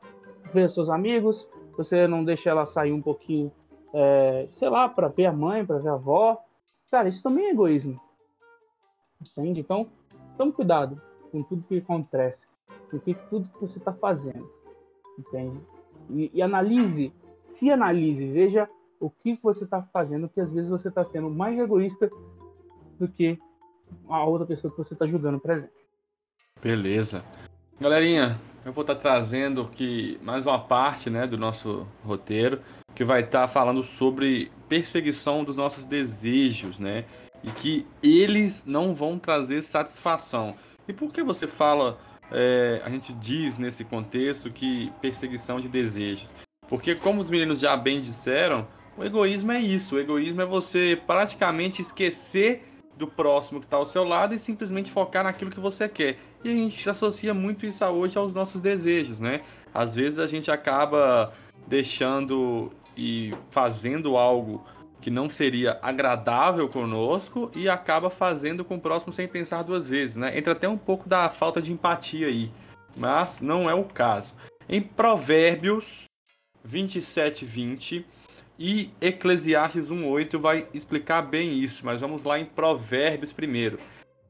ver 0.53 0.69
seus 0.69 0.89
amigos, 0.89 1.49
você 1.75 2.07
não 2.07 2.23
deixa 2.23 2.51
ela 2.51 2.65
sair 2.65 2.91
um 2.91 3.01
pouquinho, 3.01 3.51
é, 3.93 4.47
sei 4.51 4.69
lá, 4.69 4.87
para 4.87 5.07
ver 5.07 5.25
a 5.25 5.33
mãe, 5.33 5.65
para 5.65 5.79
ver 5.79 5.89
a 5.89 5.93
avó. 5.93 6.37
Cara, 6.91 7.09
isso 7.09 7.23
também 7.23 7.47
é 7.47 7.51
egoísmo. 7.51 7.99
Entende? 9.19 9.59
Então, 9.59 9.87
tome 10.37 10.51
cuidado 10.51 11.01
com 11.31 11.41
tudo 11.41 11.63
que 11.63 11.79
acontece, 11.79 12.47
com 12.89 12.99
tudo 12.99 13.49
que 13.49 13.61
você 13.61 13.79
está 13.79 13.91
fazendo. 13.91 14.49
Entende? 15.17 15.59
E, 16.11 16.31
e, 16.33 16.41
analise, 16.41 17.11
se 17.45 17.71
analise, 17.71 18.27
veja 18.27 18.69
o 18.99 19.09
que 19.09 19.37
você 19.41 19.63
está 19.63 19.81
fazendo, 19.81 20.29
que 20.29 20.39
às 20.39 20.51
vezes 20.51 20.69
você 20.69 20.87
está 20.87 21.03
sendo 21.03 21.29
mais 21.29 21.57
egoísta 21.57 22.09
do 22.99 23.07
que 23.07 23.39
a 24.07 24.23
outra 24.23 24.45
pessoa 24.45 24.71
que 24.71 24.77
você 24.77 24.93
está 24.93 25.07
julgando, 25.07 25.39
por 25.39 25.51
exemplo. 25.51 25.76
Beleza. 26.61 27.23
Galerinha, 27.79 28.39
eu 28.65 28.73
vou 28.73 28.81
estar 28.81 28.95
tá 28.95 29.01
trazendo 29.01 29.61
aqui 29.61 30.19
mais 30.21 30.45
uma 30.45 30.59
parte 30.59 31.09
né, 31.09 31.27
do 31.27 31.37
nosso 31.37 31.87
roteiro 32.03 32.61
que 32.95 33.03
vai 33.03 33.21
estar 33.21 33.41
tá 33.41 33.47
falando 33.47 33.83
sobre 33.83 34.51
perseguição 34.67 35.43
dos 35.43 35.55
nossos 35.55 35.85
desejos, 35.85 36.79
né? 36.79 37.05
E 37.43 37.51
que 37.51 37.85
eles 38.01 38.65
não 38.65 38.95
vão 38.95 39.19
trazer 39.19 39.61
satisfação. 39.61 40.55
E 40.87 40.93
por 40.93 41.13
que 41.13 41.21
você 41.21 41.45
fala, 41.45 41.99
é, 42.31 42.81
a 42.83 42.89
gente 42.89 43.13
diz 43.13 43.55
nesse 43.55 43.83
contexto 43.83 44.49
que 44.49 44.91
perseguição 44.99 45.61
de 45.61 45.67
desejos? 45.67 46.33
Porque, 46.67 46.95
como 46.95 47.21
os 47.21 47.29
meninos 47.29 47.59
já 47.59 47.77
bem 47.77 48.01
disseram, 48.01 48.67
o 48.97 49.03
egoísmo 49.03 49.51
é 49.51 49.59
isso. 49.59 49.95
O 49.95 49.99
egoísmo 49.99 50.41
é 50.41 50.45
você 50.45 50.99
praticamente 51.05 51.83
esquecer 51.83 52.63
do 52.97 53.07
próximo 53.07 53.59
que 53.59 53.67
está 53.67 53.77
ao 53.77 53.85
seu 53.85 54.03
lado 54.03 54.33
e 54.33 54.39
simplesmente 54.39 54.91
focar 54.91 55.23
naquilo 55.23 55.51
que 55.51 55.59
você 55.59 55.87
quer. 55.87 56.17
E 56.47 56.49
a 56.49 56.53
gente 56.53 56.89
associa 56.89 57.33
muito 57.33 57.65
isso 57.65 57.83
hoje 57.83 58.17
aos 58.17 58.31
nossos 58.33 58.61
desejos, 58.61 59.19
né? 59.19 59.41
Às 59.73 59.93
vezes 59.93 60.17
a 60.17 60.27
gente 60.27 60.49
acaba 60.49 61.33
deixando 61.67 62.71
e 62.95 63.33
fazendo 63.49 64.15
algo 64.15 64.63
que 65.01 65.11
não 65.11 65.29
seria 65.29 65.77
agradável 65.81 66.69
conosco 66.69 67.51
e 67.53 67.67
acaba 67.67 68.09
fazendo 68.09 68.63
com 68.63 68.75
o 68.75 68.79
próximo 68.79 69.11
sem 69.11 69.27
pensar 69.27 69.61
duas 69.61 69.89
vezes, 69.89 70.15
né? 70.15 70.37
Entra 70.37 70.53
até 70.53 70.69
um 70.69 70.77
pouco 70.77 71.09
da 71.09 71.29
falta 71.29 71.61
de 71.61 71.73
empatia 71.73 72.27
aí, 72.27 72.49
mas 72.95 73.41
não 73.41 73.69
é 73.69 73.73
o 73.73 73.83
caso. 73.83 74.33
Em 74.69 74.81
Provérbios 74.81 76.05
27, 76.63 77.43
20, 77.43 78.05
e 78.57 78.89
Eclesiastes 79.01 79.89
1:8 79.89 80.39
vai 80.39 80.65
explicar 80.73 81.23
bem 81.23 81.59
isso, 81.59 81.85
mas 81.85 81.99
vamos 81.99 82.23
lá 82.23 82.39
em 82.39 82.45
Provérbios 82.45 83.33
primeiro. 83.33 83.77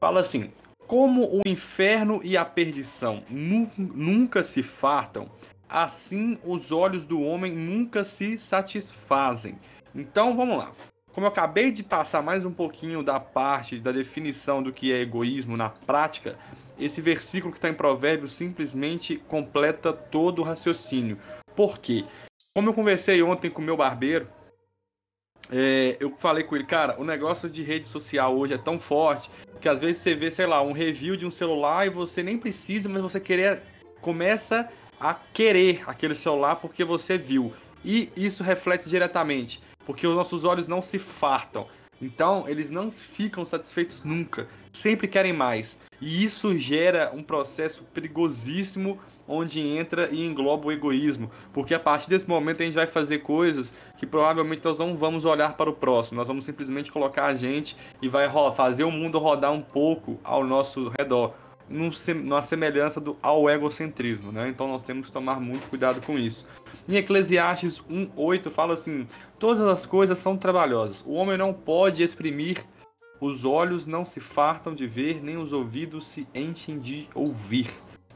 Fala 0.00 0.20
assim: 0.20 0.50
Como 0.88 1.26
o 1.26 1.42
inferno 1.46 2.18
e 2.24 2.34
a 2.34 2.46
perdição 2.46 3.22
nunca 3.28 4.42
se 4.42 4.62
fartam, 4.62 5.30
assim 5.68 6.38
os 6.42 6.72
olhos 6.72 7.04
do 7.04 7.20
homem 7.20 7.52
nunca 7.52 8.04
se 8.04 8.38
satisfazem. 8.38 9.58
Então 9.94 10.34
vamos 10.34 10.56
lá. 10.56 10.72
Como 11.12 11.26
eu 11.26 11.30
acabei 11.30 11.70
de 11.70 11.82
passar 11.82 12.22
mais 12.22 12.46
um 12.46 12.50
pouquinho 12.50 13.02
da 13.02 13.20
parte 13.20 13.78
da 13.78 13.92
definição 13.92 14.62
do 14.62 14.72
que 14.72 14.90
é 14.90 15.02
egoísmo 15.02 15.58
na 15.58 15.68
prática, 15.68 16.38
esse 16.78 17.02
versículo 17.02 17.52
que 17.52 17.58
está 17.58 17.68
em 17.68 17.74
Provérbios 17.74 18.32
simplesmente 18.32 19.18
completa 19.28 19.92
todo 19.92 20.38
o 20.38 20.44
raciocínio. 20.44 21.18
Por 21.54 21.78
quê? 21.78 22.06
Como 22.54 22.70
eu 22.70 22.74
conversei 22.74 23.22
ontem 23.22 23.50
com 23.50 23.60
o 23.60 23.64
meu 23.64 23.76
barbeiro, 23.76 24.26
é, 25.50 25.96
eu 25.98 26.14
falei 26.18 26.44
com 26.44 26.54
ele, 26.54 26.64
cara, 26.64 27.00
o 27.00 27.04
negócio 27.04 27.48
de 27.48 27.62
rede 27.62 27.88
social 27.88 28.36
hoje 28.36 28.52
é 28.52 28.58
tão 28.58 28.78
forte 28.78 29.30
que 29.60 29.68
às 29.68 29.80
vezes 29.80 29.98
você 29.98 30.14
vê, 30.14 30.30
sei 30.30 30.46
lá, 30.46 30.62
um 30.62 30.72
review 30.72 31.16
de 31.16 31.26
um 31.26 31.30
celular 31.30 31.86
e 31.86 31.90
você 31.90 32.22
nem 32.22 32.38
precisa, 32.38 32.88
mas 32.88 33.02
você 33.02 33.20
querer 33.20 33.62
começa 34.00 34.68
a 35.00 35.14
querer 35.14 35.82
aquele 35.86 36.14
celular 36.14 36.56
porque 36.56 36.84
você 36.84 37.18
viu. 37.18 37.52
E 37.84 38.10
isso 38.16 38.42
reflete 38.42 38.88
diretamente, 38.88 39.62
porque 39.86 40.06
os 40.06 40.14
nossos 40.14 40.44
olhos 40.44 40.66
não 40.66 40.82
se 40.82 40.98
fartam. 40.98 41.66
Então, 42.00 42.48
eles 42.48 42.70
não 42.70 42.90
ficam 42.90 43.44
satisfeitos 43.44 44.04
nunca, 44.04 44.48
sempre 44.72 45.08
querem 45.08 45.32
mais. 45.32 45.76
E 46.00 46.24
isso 46.24 46.56
gera 46.56 47.10
um 47.12 47.22
processo 47.22 47.82
perigosíssimo 47.92 49.00
onde 49.28 49.60
entra 49.60 50.08
e 50.10 50.24
engloba 50.24 50.66
o 50.66 50.72
egoísmo, 50.72 51.30
porque 51.52 51.74
a 51.74 51.78
partir 51.78 52.08
desse 52.08 52.28
momento 52.28 52.62
a 52.62 52.66
gente 52.66 52.74
vai 52.74 52.86
fazer 52.86 53.18
coisas 53.18 53.74
que 53.96 54.06
provavelmente 54.06 54.64
nós 54.64 54.78
não 54.78 54.96
vamos 54.96 55.24
olhar 55.24 55.56
para 55.56 55.68
o 55.68 55.74
próximo, 55.74 56.16
nós 56.16 56.26
vamos 56.26 56.44
simplesmente 56.44 56.90
colocar 56.90 57.26
a 57.26 57.36
gente 57.36 57.76
e 58.00 58.08
vai 58.08 58.28
fazer 58.54 58.84
o 58.84 58.90
mundo 58.90 59.18
rodar 59.18 59.52
um 59.52 59.60
pouco 59.60 60.18
ao 60.24 60.42
nosso 60.44 60.90
redor, 60.98 61.34
numa 61.68 62.42
semelhança 62.42 62.98
do, 62.98 63.16
ao 63.22 63.50
egocentrismo, 63.50 64.32
né? 64.32 64.48
Então 64.48 64.66
nós 64.66 64.82
temos 64.82 65.08
que 65.08 65.12
tomar 65.12 65.38
muito 65.38 65.68
cuidado 65.68 66.00
com 66.00 66.18
isso. 66.18 66.46
Em 66.88 66.96
Eclesiastes 66.96 67.82
1:8 67.90 68.50
fala 68.50 68.72
assim: 68.72 69.06
Todas 69.38 69.66
as 69.66 69.84
coisas 69.84 70.18
são 70.18 70.34
trabalhosas. 70.34 71.04
O 71.04 71.12
homem 71.12 71.36
não 71.36 71.52
pode 71.52 72.02
exprimir 72.02 72.64
os 73.20 73.44
olhos 73.44 73.84
não 73.84 74.04
se 74.04 74.20
fartam 74.20 74.74
de 74.74 74.86
ver, 74.86 75.22
nem 75.22 75.36
os 75.36 75.52
ouvidos 75.52 76.06
se 76.06 76.26
enchem 76.34 76.78
de 76.78 77.08
ouvir 77.14 77.68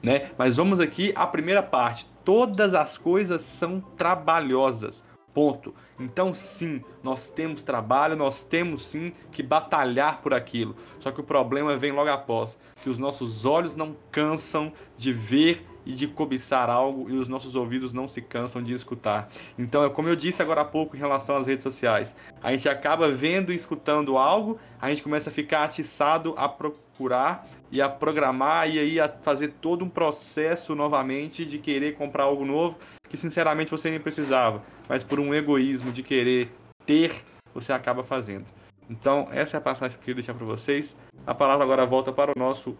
né? 0.02 0.30
Mas 0.36 0.56
vamos 0.56 0.80
aqui 0.80 1.12
à 1.14 1.26
primeira 1.26 1.62
parte. 1.62 2.06
Todas 2.24 2.74
as 2.74 2.98
coisas 2.98 3.42
são 3.42 3.80
trabalhosas. 3.80 5.04
Ponto. 5.32 5.74
Então, 5.98 6.34
sim, 6.34 6.82
nós 7.02 7.30
temos 7.30 7.62
trabalho, 7.62 8.16
nós 8.16 8.42
temos 8.42 8.84
sim 8.84 9.12
que 9.30 9.42
batalhar 9.42 10.20
por 10.20 10.34
aquilo. 10.34 10.76
Só 11.00 11.10
que 11.10 11.20
o 11.20 11.24
problema 11.24 11.76
vem 11.76 11.92
logo 11.92 12.10
após, 12.10 12.58
que 12.82 12.90
os 12.90 12.98
nossos 12.98 13.46
olhos 13.46 13.74
não 13.74 13.96
cansam 14.10 14.72
de 14.96 15.12
ver 15.12 15.66
e 15.84 15.92
de 15.92 16.06
cobiçar 16.06 16.70
algo 16.70 17.10
e 17.10 17.14
os 17.14 17.28
nossos 17.28 17.54
ouvidos 17.54 17.92
não 17.92 18.08
se 18.08 18.22
cansam 18.22 18.62
de 18.62 18.72
escutar. 18.72 19.28
Então, 19.58 19.84
é 19.84 19.90
como 19.90 20.08
eu 20.08 20.16
disse 20.16 20.42
agora 20.42 20.62
há 20.62 20.64
pouco 20.64 20.96
em 20.96 20.98
relação 20.98 21.36
às 21.36 21.46
redes 21.46 21.62
sociais, 21.62 22.14
a 22.42 22.52
gente 22.52 22.68
acaba 22.68 23.10
vendo 23.10 23.52
e 23.52 23.56
escutando 23.56 24.16
algo, 24.16 24.58
a 24.80 24.88
gente 24.90 25.02
começa 25.02 25.30
a 25.30 25.32
ficar 25.32 25.64
atiçado 25.64 26.34
a 26.36 26.48
procurar 26.48 27.48
e 27.70 27.80
a 27.80 27.88
programar 27.88 28.68
e 28.70 28.78
aí 28.78 29.00
a 29.00 29.08
fazer 29.08 29.54
todo 29.60 29.84
um 29.84 29.88
processo 29.88 30.74
novamente 30.74 31.44
de 31.44 31.58
querer 31.58 31.96
comprar 31.96 32.24
algo 32.24 32.44
novo 32.44 32.76
que 33.08 33.18
sinceramente 33.18 33.70
você 33.70 33.90
nem 33.90 34.00
precisava, 34.00 34.62
mas 34.88 35.04
por 35.04 35.20
um 35.20 35.34
egoísmo 35.34 35.92
de 35.92 36.02
querer 36.02 36.50
ter, 36.86 37.14
você 37.52 37.70
acaba 37.70 38.02
fazendo. 38.02 38.46
Então, 38.88 39.28
essa 39.30 39.56
é 39.56 39.58
a 39.58 39.60
passagem 39.60 39.96
que 39.96 40.02
eu 40.02 40.04
queria 40.04 40.22
deixar 40.22 40.34
para 40.34 40.46
vocês. 40.46 40.96
A 41.26 41.34
palavra 41.34 41.62
agora 41.62 41.86
volta 41.86 42.10
para 42.10 42.32
o 42.34 42.38
nosso 42.38 42.76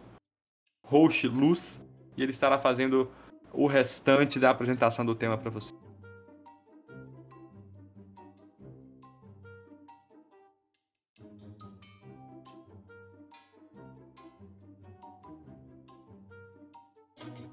host 0.86 1.28
Luz 1.28 1.82
e 2.16 2.22
ele 2.22 2.32
estará 2.32 2.58
fazendo 2.58 3.10
o 3.52 3.66
restante 3.66 4.38
da 4.38 4.50
apresentação 4.50 5.04
do 5.04 5.14
tema 5.14 5.36
para 5.36 5.50
você. 5.50 5.74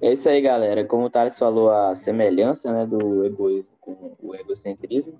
É 0.01 0.13
isso 0.13 0.29
aí, 0.29 0.39
galera. 0.39 0.85
Como 0.85 1.05
o 1.05 1.09
Thales 1.09 1.37
falou, 1.37 1.69
a 1.69 1.93
semelhança 1.93 2.71
né, 2.71 2.85
do 2.85 3.25
egoísmo 3.25 3.73
com 3.81 4.15
o 4.21 4.33
egocentrismo, 4.33 5.13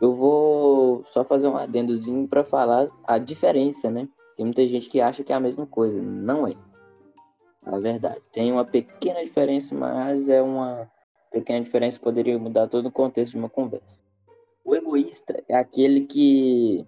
eu 0.00 0.14
vou 0.14 1.04
só 1.12 1.22
fazer 1.22 1.46
um 1.46 1.56
adendozinho 1.56 2.26
para 2.26 2.42
falar 2.42 2.88
a 3.06 3.18
diferença, 3.18 3.90
né? 3.90 4.08
Tem 4.36 4.44
muita 4.44 4.66
gente 4.66 4.88
que 4.88 5.00
acha 5.00 5.22
que 5.22 5.32
é 5.32 5.36
a 5.36 5.40
mesma 5.40 5.66
coisa. 5.66 6.00
Não 6.00 6.48
é. 6.48 6.54
A 7.64 7.78
verdade. 7.78 8.20
Tem 8.32 8.52
uma 8.52 8.64
pequena 8.64 9.24
diferença, 9.24 9.74
mas 9.74 10.28
é 10.28 10.42
uma 10.42 10.90
pequena 11.32 11.60
diferença 11.60 11.98
que 11.98 12.04
poderia 12.04 12.38
mudar 12.38 12.68
todo 12.68 12.86
o 12.86 12.92
contexto 12.92 13.32
de 13.32 13.38
uma 13.38 13.48
conversa. 13.48 14.00
O 14.64 14.74
egoísta 14.74 15.42
é 15.48 15.54
aquele 15.54 16.02
que 16.02 16.86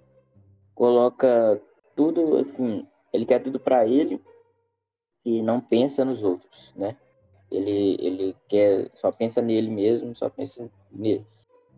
coloca 0.75 1.61
tudo 1.95 2.37
assim, 2.39 2.87
ele 3.13 3.25
quer 3.25 3.43
tudo 3.43 3.59
para 3.59 3.87
ele 3.87 4.23
e 5.25 5.43
não 5.43 5.61
pensa 5.61 6.05
nos 6.05 6.23
outros, 6.23 6.73
né? 6.77 6.97
Ele, 7.51 7.97
ele 7.99 8.37
quer, 8.49 8.91
só 8.95 9.11
pensa 9.11 9.41
nele 9.41 9.71
mesmo, 9.71 10.15
só 10.15 10.29
pensa 10.29 10.69
nele. 10.93 11.27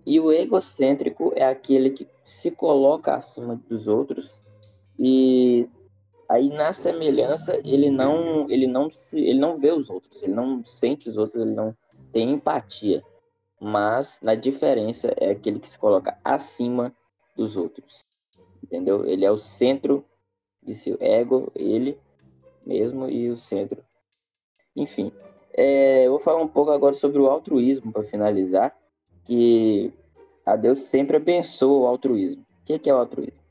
E 0.05 0.19
o 0.19 0.33
egocêntrico 0.33 1.33
é 1.37 1.45
aquele 1.45 1.90
que 1.90 2.09
se 2.25 2.50
coloca 2.50 3.14
acima 3.14 3.61
dos 3.69 3.87
outros 3.87 4.35
e 4.99 5.69
aí 6.28 6.49
na 6.50 6.73
semelhança 6.73 7.58
ele 7.64 7.90
não 7.90 8.49
ele 8.50 8.66
não 8.66 8.90
se 8.90 9.18
ele 9.18 9.38
não 9.38 9.58
vê 9.58 9.73
os 9.73 9.88
outros, 9.88 10.23
ele 10.23 10.35
não 10.35 10.64
sente 10.64 11.08
os 11.08 11.16
outros, 11.16 11.42
ele 11.42 11.54
não 11.54 11.75
tem 12.12 12.32
empatia. 12.32 13.02
Mas 13.61 14.20
na 14.23 14.35
diferença 14.35 15.12
é 15.16 15.30
aquele 15.30 15.58
que 15.58 15.68
se 15.68 15.78
coloca 15.78 16.16
acima 16.25 16.94
dos 17.37 17.56
outros. 17.56 17.99
Entendeu? 18.62 19.04
Ele 19.04 19.25
é 19.25 19.30
o 19.30 19.38
centro 19.38 20.04
de 20.62 20.75
seu 20.75 20.97
ego, 21.00 21.50
ele 21.54 21.99
mesmo 22.64 23.08
e 23.08 23.30
o 23.30 23.37
centro. 23.37 23.82
Enfim, 24.76 25.12
é, 25.54 26.06
eu 26.06 26.12
vou 26.12 26.20
falar 26.20 26.42
um 26.42 26.49
pouco 26.49 26.70
agora 26.70 26.94
sobre 26.94 27.18
o 27.18 27.26
altruísmo 27.26 27.90
para 27.90 28.04
finalizar, 28.04 28.76
que 29.25 29.92
a 30.44 30.54
Deus 30.54 30.80
sempre 30.80 31.16
abençoa 31.16 31.78
o 31.80 31.87
altruísmo. 31.87 32.42
O 32.42 32.64
que 32.64 32.88
é 32.88 32.94
o 32.94 32.99
altruísmo? 32.99 33.48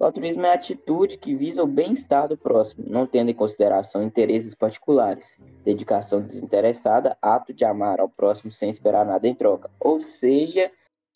O 0.00 0.04
altruísmo 0.06 0.46
é 0.46 0.52
a 0.52 0.54
atitude 0.54 1.18
que 1.18 1.34
visa 1.34 1.62
o 1.62 1.66
bem-estar 1.66 2.26
do 2.26 2.34
próximo, 2.34 2.86
não 2.88 3.06
tendo 3.06 3.30
em 3.30 3.34
consideração 3.34 4.02
interesses 4.02 4.54
particulares, 4.54 5.38
dedicação 5.62 6.22
desinteressada, 6.22 7.18
ato 7.20 7.52
de 7.52 7.66
amar 7.66 8.00
ao 8.00 8.08
próximo 8.08 8.50
sem 8.50 8.70
esperar 8.70 9.04
nada 9.04 9.28
em 9.28 9.34
troca. 9.34 9.70
Ou 9.78 10.00
seja, 10.00 10.72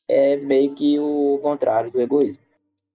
é 0.07 0.37
meio 0.37 0.75
que 0.75 1.00
o 1.00 1.38
contrário 1.43 1.91
do 1.91 1.99
egoísmo. 1.99 2.43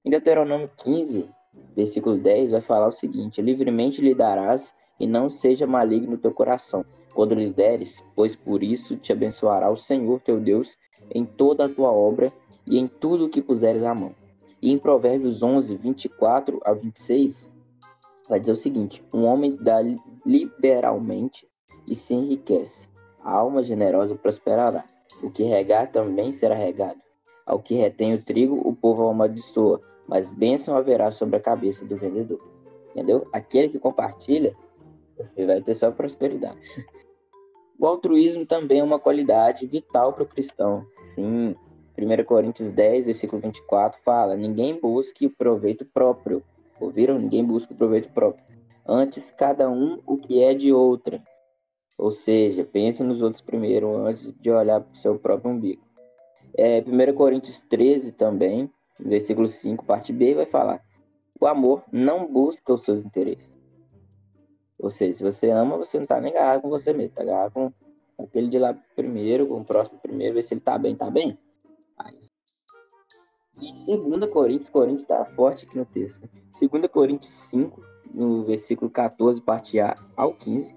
Em 0.05 0.11
Deuteronômio 0.11 0.69
15, 0.77 1.27
versículo 1.75 2.19
10, 2.19 2.51
vai 2.51 2.61
falar 2.61 2.87
o 2.87 2.91
seguinte: 2.91 3.41
Livremente 3.41 3.99
lhe 3.99 4.13
darás 4.13 4.75
e 4.99 5.07
não 5.07 5.27
seja 5.27 5.65
maligno 5.65 6.19
teu 6.19 6.31
coração, 6.31 6.85
quando 7.15 7.33
lhe 7.33 7.49
deres, 7.49 7.99
pois 8.15 8.35
por 8.35 8.61
isso 8.61 8.95
te 8.95 9.11
abençoará 9.11 9.71
o 9.71 9.75
Senhor 9.75 10.19
teu 10.19 10.39
Deus 10.39 10.77
em 11.09 11.25
toda 11.25 11.65
a 11.65 11.69
tua 11.69 11.91
obra 11.91 12.31
e 12.67 12.77
em 12.77 12.87
tudo 12.87 13.25
o 13.25 13.29
que 13.29 13.41
puseres 13.41 13.81
à 13.81 13.95
mão. 13.95 14.18
E 14.61 14.71
em 14.71 14.77
Provérbios 14.77 15.41
11, 15.41 15.75
24 15.75 16.59
a 16.65 16.73
26, 16.73 17.49
vai 18.27 18.39
dizer 18.39 18.51
o 18.51 18.57
seguinte: 18.57 19.03
Um 19.13 19.25
homem 19.25 19.55
dá 19.55 19.79
liberalmente 20.25 21.47
e 21.87 21.95
se 21.95 22.13
enriquece. 22.13 22.87
A 23.23 23.31
alma 23.31 23.63
generosa 23.63 24.15
prosperará. 24.15 24.85
O 25.21 25.29
que 25.29 25.43
regar 25.43 25.91
também 25.91 26.31
será 26.31 26.55
regado. 26.55 26.99
Ao 27.45 27.59
que 27.59 27.73
retém 27.73 28.13
o 28.13 28.21
trigo, 28.21 28.61
o 28.63 28.75
povo 28.75 29.07
amaldiçoa, 29.07 29.81
mas 30.07 30.29
bênção 30.29 30.77
haverá 30.77 31.11
sobre 31.11 31.35
a 31.35 31.41
cabeça 31.41 31.83
do 31.83 31.97
vendedor. 31.97 32.39
Entendeu? 32.91 33.27
Aquele 33.33 33.69
que 33.69 33.79
compartilha, 33.79 34.55
você 35.17 35.45
vai 35.45 35.61
ter 35.61 35.75
só 35.75 35.91
prosperidade. 35.91 36.59
O 37.81 37.87
altruísmo 37.87 38.45
também 38.45 38.81
é 38.81 38.83
uma 38.83 38.99
qualidade 38.99 39.65
vital 39.65 40.11
para 40.11 40.23
o 40.23 40.27
cristão. 40.27 40.85
Sim, 41.15 41.55
1 41.99 42.23
Coríntios 42.23 42.71
10, 42.71 43.07
versículo 43.07 43.41
24 43.41 43.99
fala: 44.03 44.35
Ninguém 44.35 44.79
busque 44.79 45.25
o 45.25 45.29
proveito 45.29 45.85
próprio. 45.85 46.43
Ouviram? 46.79 47.19
Ninguém 47.19 47.43
busca 47.43 47.73
o 47.73 47.77
proveito 47.77 48.09
próprio. 48.11 48.43
Antes, 48.87 49.31
cada 49.31 49.69
um 49.69 50.01
o 50.05 50.17
que 50.17 50.41
é 50.41 50.53
de 50.53 50.71
outra. 50.71 51.21
Ou 51.97 52.11
seja, 52.11 52.63
pense 52.63 53.03
nos 53.03 53.21
outros 53.21 53.41
primeiro 53.41 53.95
antes 53.97 54.33
de 54.39 54.49
olhar 54.49 54.79
para 54.79 54.93
o 54.93 54.97
seu 54.97 55.19
próprio 55.19 55.51
umbigo. 55.51 55.81
É, 56.57 56.79
1 56.81 57.13
Coríntios 57.13 57.61
13 57.69 58.13
também, 58.13 58.71
versículo 58.99 59.47
5, 59.47 59.85
parte 59.85 60.13
B, 60.13 60.33
vai 60.33 60.45
falar: 60.45 60.81
O 61.39 61.45
amor 61.45 61.83
não 61.91 62.25
busca 62.31 62.73
os 62.73 62.83
seus 62.83 63.03
interesses. 63.03 63.53
Ou 64.79 64.89
seja, 64.89 65.17
se 65.17 65.23
você 65.23 65.49
ama, 65.49 65.77
você 65.77 65.97
não 65.97 66.05
está 66.05 66.21
nem 66.21 66.31
agarrado 66.31 66.61
com 66.61 66.69
você 66.69 66.93
mesmo, 66.93 67.09
está 67.09 67.21
agarrado 67.21 67.51
com 67.51 67.73
aquele 68.17 68.47
de 68.47 68.57
lá 68.57 68.73
primeiro, 68.95 69.47
com 69.47 69.59
o 69.59 69.65
próximo 69.65 69.99
primeiro, 69.99 70.35
ver 70.35 70.41
se 70.41 70.53
ele 70.53 70.61
está 70.61 70.77
bem, 70.77 70.93
está 70.93 71.09
bem. 71.09 71.37
E 73.61 73.97
2 73.97 74.31
Coríntios, 74.31 74.69
Coríntios 74.69 75.01
está 75.01 75.25
forte 75.25 75.65
aqui 75.65 75.77
no 75.77 75.85
texto. 75.85 76.19
2 76.59 76.87
Coríntios 76.87 77.33
5, 77.33 77.81
no 78.13 78.45
versículo 78.45 78.89
14, 78.89 79.41
parte 79.41 79.79
A 79.79 79.95
ao 80.15 80.33
15, 80.33 80.75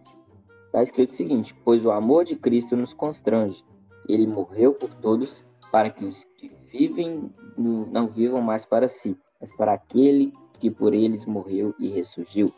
está 0.67 0.83
escrito 0.83 1.11
o 1.11 1.15
seguinte: 1.15 1.55
Pois 1.65 1.85
o 1.85 1.91
amor 1.91 2.25
de 2.25 2.37
Cristo 2.37 2.77
nos 2.77 2.93
constrange. 2.93 3.65
Ele 4.09 4.27
morreu 4.27 4.75
por 4.75 4.93
todos, 4.95 5.45
para 5.71 5.91
que 5.91 6.05
os 6.05 6.25
que 6.37 6.49
vivem 6.73 7.33
não 7.57 8.09
vivam 8.09 8.41
mais 8.41 8.65
para 8.65 8.89
si, 8.89 9.17
mas 9.41 9.55
para 9.55 9.75
aquele 9.75 10.33
que 10.59 10.71
por 10.71 10.93
eles 10.93 11.25
morreu 11.25 11.75
e 11.79 11.89
ressurgiu. 11.89 12.53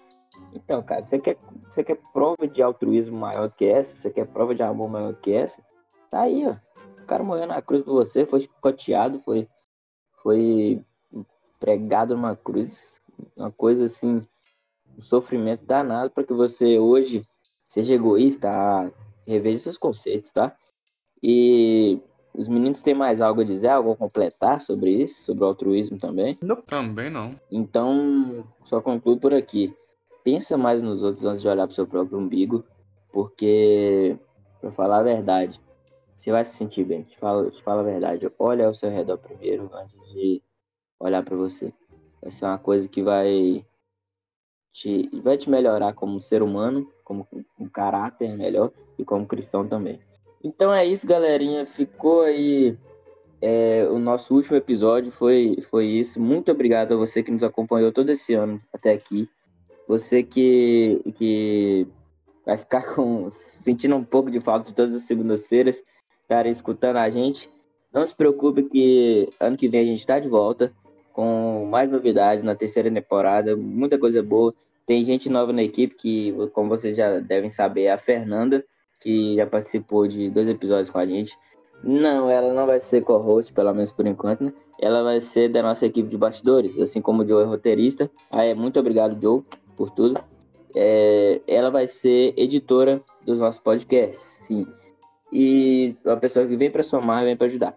Então, 0.53 0.83
cara, 0.83 1.03
você 1.03 1.19
quer, 1.19 1.37
você 1.69 1.85
quer 1.85 1.99
prova 2.13 2.49
de 2.49 2.63
altruísmo 2.63 3.17
maior 3.17 3.51
que 3.51 3.65
essa? 3.65 3.95
Você 3.97 4.11
quer 4.11 4.27
prova 4.27 4.55
de 4.55 4.63
amor 4.63 4.89
maior 4.89 5.15
que 5.15 5.33
essa? 5.33 5.63
Tá 6.11 6.23
aí, 6.23 6.47
ó. 6.47 6.57
O 7.05 7.07
cara 7.07 7.23
morreu 7.23 7.47
na 7.47 7.61
cruz 7.61 7.85
por 7.85 7.93
você, 7.93 8.25
foi 8.25 8.41
chicoteado, 8.41 9.21
foi, 9.21 9.47
foi 10.23 10.83
pregado 11.61 12.15
numa 12.15 12.35
cruz, 12.35 12.99
uma 13.37 13.53
coisa 13.53 13.85
assim, 13.85 14.27
um 14.97 15.03
sofrimento 15.03 15.67
danado 15.67 16.11
para 16.11 16.25
que 16.25 16.33
você 16.33 16.79
hoje 16.79 17.23
seja 17.69 17.95
egoísta, 17.95 18.49
ah, 18.49 18.91
reveja 19.27 19.65
seus 19.65 19.77
conceitos, 19.77 20.33
tá? 20.33 20.57
E 21.23 22.01
os 22.35 22.49
meninos 22.49 22.81
têm 22.81 22.95
mais 22.95 23.21
algo 23.21 23.43
a 23.43 23.45
dizer, 23.45 23.69
algo 23.69 23.93
a 23.93 23.97
completar 23.97 24.63
sobre 24.63 24.91
isso, 24.91 25.25
sobre 25.25 25.45
o 25.45 25.47
altruísmo 25.47 25.99
também? 25.99 26.39
Não. 26.41 26.57
Também 26.63 27.11
não. 27.11 27.39
Então, 27.53 28.47
só 28.65 28.81
concluo 28.81 29.21
por 29.21 29.35
aqui. 29.35 29.77
Pensa 30.25 30.57
mais 30.57 30.83
nos 30.83 31.03
outros 31.03 31.27
antes 31.27 31.43
de 31.43 31.49
olhar 31.49 31.67
para 31.67 31.73
o 31.73 31.75
seu 31.75 31.87
próprio 31.87 32.19
umbigo, 32.19 32.65
porque, 33.13 34.17
para 34.59 34.73
falar 34.73 35.01
a 35.01 35.03
verdade, 35.03 35.61
você 36.15 36.31
vai 36.31 36.45
se 36.45 36.57
sentir 36.57 36.85
bem. 36.85 37.03
Te 37.03 37.19
fala, 37.19 37.51
te 37.51 37.63
fala 37.63 37.81
a 37.81 37.85
verdade. 37.85 38.31
Olha 38.39 38.67
ao 38.67 38.75
seu 38.75 38.91
redor 38.91 39.19
primeiro 39.19 39.71
antes 39.75 40.13
de 40.13 40.43
olhar 40.99 41.23
para 41.23 41.37
você. 41.37 41.73
Vai 42.23 42.31
ser 42.31 42.45
uma 42.45 42.59
coisa 42.59 42.89
que 42.89 43.03
vai 43.03 43.65
te, 44.73 45.11
vai 45.23 45.37
te 45.37 45.51
melhorar 45.51 45.93
como 45.93 46.23
ser 46.23 46.43
humano, 46.43 46.91
como 47.05 47.27
um 47.59 47.69
caráter 47.69 48.37
melhor 48.37 48.73
e 48.99 49.05
como 49.05 49.27
cristão 49.27 49.67
também. 49.67 50.01
Então 50.43 50.73
é 50.73 50.87
isso, 50.87 51.07
galerinha. 51.07 51.67
Ficou 51.67 52.23
aí 52.23 52.77
é, 53.43 53.87
o 53.91 53.99
nosso 53.99 54.35
último 54.35 54.57
episódio. 54.57 55.11
Foi, 55.13 55.59
foi 55.71 55.87
isso. 55.87 56.21
Muito 56.21 56.51
obrigado 56.51 56.95
a 56.95 56.97
você 56.97 57.23
que 57.23 57.31
nos 57.31 57.43
acompanhou 57.43 57.93
todo 57.93 58.11
esse 58.11 58.35
ano 58.35 58.61
até 58.73 58.93
aqui. 58.93 59.29
Você 59.87 60.23
que, 60.23 61.03
que 61.17 61.87
vai 62.47 62.57
ficar 62.57 62.95
com 62.95 63.31
sentindo 63.63 63.97
um 63.97 64.05
pouco 64.05 64.31
de 64.31 64.41
falta 64.41 64.67
de 64.67 64.75
todas 64.75 64.95
as 64.95 65.03
segundas-feiras 65.03 65.83
estarem 66.25 66.51
escutando 66.51 66.97
a 66.97 67.09
gente. 67.09 67.49
Não 67.93 68.05
se 68.05 68.15
preocupe 68.15 68.65
que 68.65 69.29
ano 69.39 69.57
que 69.57 69.69
vem 69.69 69.83
a 69.83 69.85
gente 69.85 70.01
está 70.01 70.19
de 70.19 70.29
volta 70.29 70.73
com 71.13 71.67
mais 71.71 71.89
novidades 71.89 72.43
na 72.43 72.57
terceira 72.57 72.91
temporada, 72.91 73.57
muita 73.57 73.97
coisa 73.97 74.21
boa. 74.21 74.53
Tem 74.85 75.05
gente 75.05 75.31
nova 75.31 75.53
na 75.53 75.63
equipe 75.63 75.95
que, 75.95 76.35
como 76.53 76.69
vocês 76.69 76.97
já 76.97 77.21
devem 77.21 77.49
saber, 77.49 77.85
é 77.85 77.93
a 77.93 77.97
Fernanda, 77.97 78.65
que 79.01 79.37
já 79.37 79.47
participou 79.47 80.09
de 80.09 80.29
dois 80.29 80.49
episódios 80.49 80.91
com 80.91 80.99
a 80.99 81.07
gente. 81.07 81.39
Não, 81.83 82.29
ela 82.29 82.53
não 82.53 82.67
vai 82.67 82.81
ser 82.81 83.03
co-host, 83.03 83.53
pelo 83.53 83.73
menos 83.73 83.93
por 83.93 84.07
enquanto, 84.07 84.43
né? 84.43 84.53
Ela 84.81 85.03
vai 85.05 85.21
ser 85.21 85.49
da 85.49 85.63
nossa 85.63 85.87
equipe 85.87 86.09
de 86.09 86.19
bastidores, 86.19 86.79
assim 86.81 87.01
como 87.01 87.23
o 87.23 87.29
Joe 87.29 87.45
é 87.45 87.47
roteirista. 87.47 88.11
Ah, 88.31 88.45
é, 88.45 88.53
muito 88.53 88.81
obrigado, 88.81 89.21
Joe, 89.23 89.43
por 89.77 89.91
tudo. 89.91 90.21
É, 90.75 91.41
ela 91.47 91.71
vai 91.71 91.87
ser 91.87 92.35
editora 92.37 93.01
dos 93.25 93.39
nossos 93.39 93.61
podcasts, 93.61 94.21
sim 94.49 94.67
e 95.35 95.97
uma 96.05 96.17
pessoa 96.17 96.47
que 96.47 96.57
vem 96.57 96.71
para 96.71 96.85
somar, 96.85 97.25
vem 97.25 97.37
para 97.37 97.49
ajudar. 97.49 97.77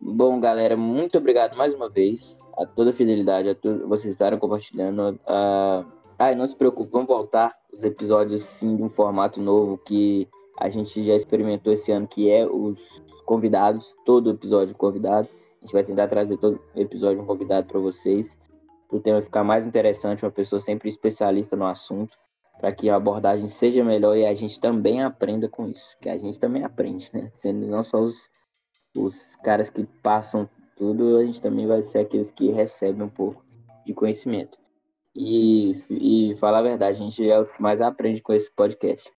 Bom, 0.00 0.40
galera, 0.40 0.74
muito 0.74 1.18
obrigado 1.18 1.54
mais 1.54 1.74
uma 1.74 1.88
vez 1.90 2.40
a 2.56 2.64
toda 2.64 2.90
a 2.90 2.92
fidelidade, 2.94 3.50
a 3.50 3.54
todos 3.54 3.86
vocês 3.86 4.14
estarem 4.14 4.38
compartilhando. 4.38 5.20
Uh... 5.26 5.86
Ah, 6.18 6.34
não 6.34 6.46
se 6.46 6.56
preocupe, 6.56 6.90
vamos 6.90 7.08
voltar 7.08 7.54
os 7.72 7.84
episódios 7.84 8.42
sim 8.44 8.76
de 8.76 8.82
um 8.82 8.88
formato 8.88 9.40
novo 9.40 9.76
que 9.76 10.26
a 10.58 10.70
gente 10.70 11.04
já 11.04 11.14
experimentou 11.14 11.72
esse 11.72 11.92
ano, 11.92 12.06
que 12.06 12.30
é 12.30 12.46
os 12.46 13.02
convidados, 13.26 13.94
todo 14.04 14.30
episódio 14.30 14.74
convidado. 14.74 15.28
A 15.60 15.66
gente 15.66 15.72
vai 15.72 15.84
tentar 15.84 16.08
trazer 16.08 16.38
todo 16.38 16.60
episódio 16.74 17.20
um 17.20 17.26
convidado 17.26 17.66
para 17.66 17.80
vocês, 17.80 18.38
para 18.88 18.96
o 18.96 19.00
tema 19.00 19.20
ficar 19.20 19.44
mais 19.44 19.66
interessante, 19.66 20.24
uma 20.24 20.30
pessoa 20.30 20.60
sempre 20.60 20.88
especialista 20.88 21.54
no 21.54 21.66
assunto 21.66 22.16
para 22.58 22.72
que 22.72 22.88
a 22.88 22.96
abordagem 22.96 23.48
seja 23.48 23.84
melhor 23.84 24.16
e 24.16 24.26
a 24.26 24.34
gente 24.34 24.60
também 24.60 25.02
aprenda 25.02 25.48
com 25.48 25.68
isso, 25.68 25.96
que 26.00 26.08
a 26.08 26.16
gente 26.16 26.38
também 26.38 26.64
aprende, 26.64 27.10
né? 27.12 27.30
Sendo 27.34 27.66
não 27.66 27.82
só 27.82 28.00
os, 28.00 28.30
os 28.96 29.36
caras 29.36 29.68
que 29.68 29.84
passam 30.02 30.48
tudo, 30.76 31.16
a 31.18 31.24
gente 31.24 31.40
também 31.40 31.66
vai 31.66 31.82
ser 31.82 31.98
aqueles 31.98 32.30
que 32.30 32.50
recebem 32.50 33.02
um 33.02 33.08
pouco 33.08 33.44
de 33.84 33.92
conhecimento. 33.92 34.58
E, 35.14 35.76
e 35.90 36.36
falar 36.36 36.58
a 36.58 36.62
verdade, 36.62 36.98
a 36.98 37.04
gente 37.04 37.28
é 37.28 37.38
os 37.38 37.50
que 37.52 37.60
mais 37.60 37.80
aprende 37.80 38.22
com 38.22 38.32
esse 38.32 38.50
podcast. 38.50 39.10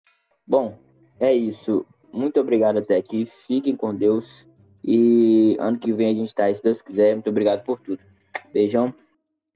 Bom, 0.47 0.77
é 1.21 1.33
isso. 1.33 1.87
Muito 2.12 2.40
obrigado 2.40 2.79
até 2.79 2.97
aqui. 2.97 3.27
Fiquem 3.47 3.77
com 3.77 3.95
Deus. 3.95 4.47
E 4.85 5.57
ano 5.61 5.79
que 5.79 5.92
vem 5.92 6.11
a 6.11 6.14
gente 6.14 6.35
tá 6.35 6.45
aí, 6.45 6.55
se 6.55 6.62
Deus 6.62 6.83
quiser. 6.83 7.14
Muito 7.14 7.31
obrigado 7.31 7.62
por 7.64 7.81
tudo. 7.81 8.03
Beijão. 8.53 8.92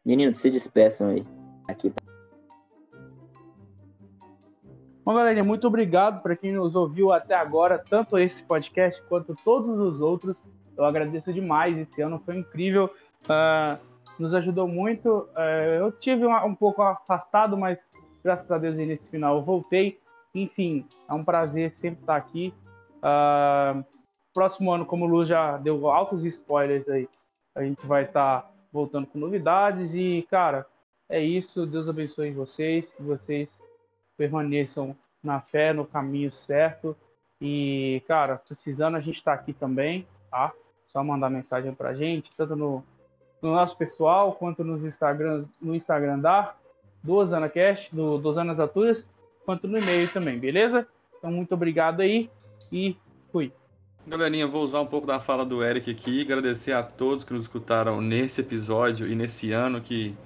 Meninos, 0.05 0.39
se 0.39 0.51
despeçam 0.51 1.09
aí. 1.09 1.25
Aqui. 1.67 1.93
Bom, 5.07 5.15
galerinha, 5.15 5.45
muito 5.45 5.69
obrigado 5.69 6.21
para 6.21 6.35
quem 6.35 6.51
nos 6.51 6.75
ouviu 6.75 7.13
até 7.13 7.37
agora, 7.37 7.79
tanto 7.79 8.19
esse 8.19 8.43
podcast 8.43 9.01
quanto 9.05 9.37
todos 9.45 9.79
os 9.79 10.01
outros. 10.01 10.37
Eu 10.77 10.85
agradeço 10.85 11.33
demais. 11.33 11.79
Esse 11.79 12.03
ano 12.03 12.21
foi 12.27 12.39
incrível. 12.39 12.91
Uh, 13.23 13.79
nos 14.19 14.35
ajudou 14.35 14.67
muito. 14.67 15.29
Uh, 15.37 15.79
eu 15.79 15.93
tive 15.93 16.27
um, 16.27 16.35
um, 16.47 16.57
pouco 16.57 16.83
afastado, 16.83 17.57
mas 17.57 17.89
graças 18.25 18.51
a 18.51 18.59
Deus 18.59 18.79
nesse 18.79 19.09
final 19.09 19.37
eu 19.37 19.43
voltei. 19.43 19.97
Enfim, 20.35 20.85
é 21.09 21.15
um 21.15 21.23
prazer 21.23 21.73
sempre 21.73 22.01
estar 22.01 22.17
aqui. 22.17 22.53
Uh, 22.97 23.85
próximo 24.35 24.73
ano, 24.73 24.85
como 24.85 25.05
o 25.05 25.09
Lu 25.09 25.25
já 25.25 25.57
deu 25.57 25.89
altos 25.89 26.25
spoilers 26.25 26.89
aí, 26.89 27.09
a 27.55 27.63
gente 27.63 27.87
vai 27.87 28.03
estar 28.03 28.53
voltando 28.73 29.07
com 29.07 29.21
novidades. 29.21 29.95
E, 29.95 30.27
cara, 30.29 30.67
é 31.09 31.23
isso. 31.23 31.65
Deus 31.65 31.89
abençoe 31.89 32.33
vocês. 32.33 32.93
Que 32.93 33.05
vocês 33.05 33.57
permaneçam 34.17 34.97
na 35.23 35.41
fé, 35.41 35.73
no 35.73 35.87
caminho 35.87 36.31
certo. 36.33 36.97
E, 37.41 38.03
cara, 38.07 38.37
precisando, 38.37 38.97
a 38.97 39.01
gente 39.01 39.17
está 39.17 39.33
aqui 39.33 39.53
também, 39.53 40.07
tá? 40.31 40.53
Só 40.89 41.05
mandar 41.05 41.29
mensagem 41.29 41.75
pra 41.75 41.95
gente, 41.95 42.31
tanto 42.37 42.57
no, 42.57 42.83
no 43.43 43.53
nosso 43.53 43.77
pessoal, 43.77 44.33
quanto 44.33 44.65
nos 44.65 44.83
Instagram, 44.83 45.45
no 45.61 45.75
Instagram 45.75 46.19
da 46.19 46.55
do 47.03 47.15
OsanaCast, 47.15 47.95
do, 47.95 48.19
do 48.19 48.29
Osanas 48.29 48.59
Aturas, 48.59 49.07
quanto 49.45 49.69
no 49.69 49.79
e-mail 49.79 50.09
também, 50.13 50.39
beleza? 50.39 50.87
Então, 51.17 51.31
muito 51.31 51.55
obrigado 51.55 52.01
aí 52.01 52.29
e 52.73 52.97
fui. 53.31 53.53
Galerinha, 54.07 54.47
vou 54.47 54.63
usar 54.63 54.81
um 54.81 54.87
pouco 54.87 55.07
da 55.07 55.21
fala 55.21 55.45
do 55.45 55.65
Eric 55.65 55.91
aqui, 55.91 56.23
agradecer 56.23 56.73
a 56.73 56.83
todos 56.83 57.25
que 57.25 57.33
nos 57.33 57.43
escutaram 57.43 58.01
nesse 58.01 58.41
episódio 58.41 59.07
e 59.07 59.15
nesse 59.15 59.53
ano 59.53 59.81
que, 59.81 60.17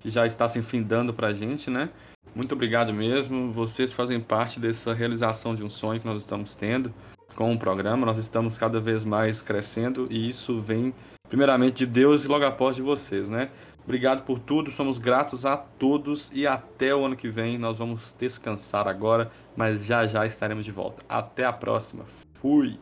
que 0.00 0.10
já 0.10 0.26
está 0.26 0.46
se 0.46 0.62
findando 0.62 1.12
pra 1.12 1.34
gente, 1.34 1.70
né? 1.70 1.90
Muito 2.38 2.54
obrigado 2.54 2.94
mesmo. 2.94 3.50
Vocês 3.50 3.92
fazem 3.92 4.20
parte 4.20 4.60
dessa 4.60 4.94
realização 4.94 5.56
de 5.56 5.64
um 5.64 5.68
sonho 5.68 5.98
que 5.98 6.06
nós 6.06 6.22
estamos 6.22 6.54
tendo 6.54 6.94
com 7.34 7.52
o 7.52 7.58
programa. 7.58 8.06
Nós 8.06 8.16
estamos 8.16 8.56
cada 8.56 8.80
vez 8.80 9.02
mais 9.02 9.42
crescendo 9.42 10.06
e 10.08 10.28
isso 10.28 10.60
vem 10.60 10.94
primeiramente 11.28 11.78
de 11.78 11.86
Deus 11.86 12.24
e 12.24 12.28
logo 12.28 12.44
após 12.44 12.76
de 12.76 12.82
vocês, 12.82 13.28
né? 13.28 13.50
Obrigado 13.82 14.24
por 14.24 14.38
tudo, 14.38 14.70
somos 14.70 15.00
gratos 15.00 15.44
a 15.44 15.56
todos 15.56 16.30
e 16.32 16.46
até 16.46 16.94
o 16.94 17.04
ano 17.04 17.16
que 17.16 17.28
vem. 17.28 17.58
Nós 17.58 17.76
vamos 17.76 18.14
descansar 18.16 18.86
agora, 18.86 19.32
mas 19.56 19.84
já 19.84 20.06
já 20.06 20.24
estaremos 20.24 20.64
de 20.64 20.70
volta. 20.70 21.02
Até 21.08 21.44
a 21.44 21.52
próxima. 21.52 22.04
Fui! 22.34 22.78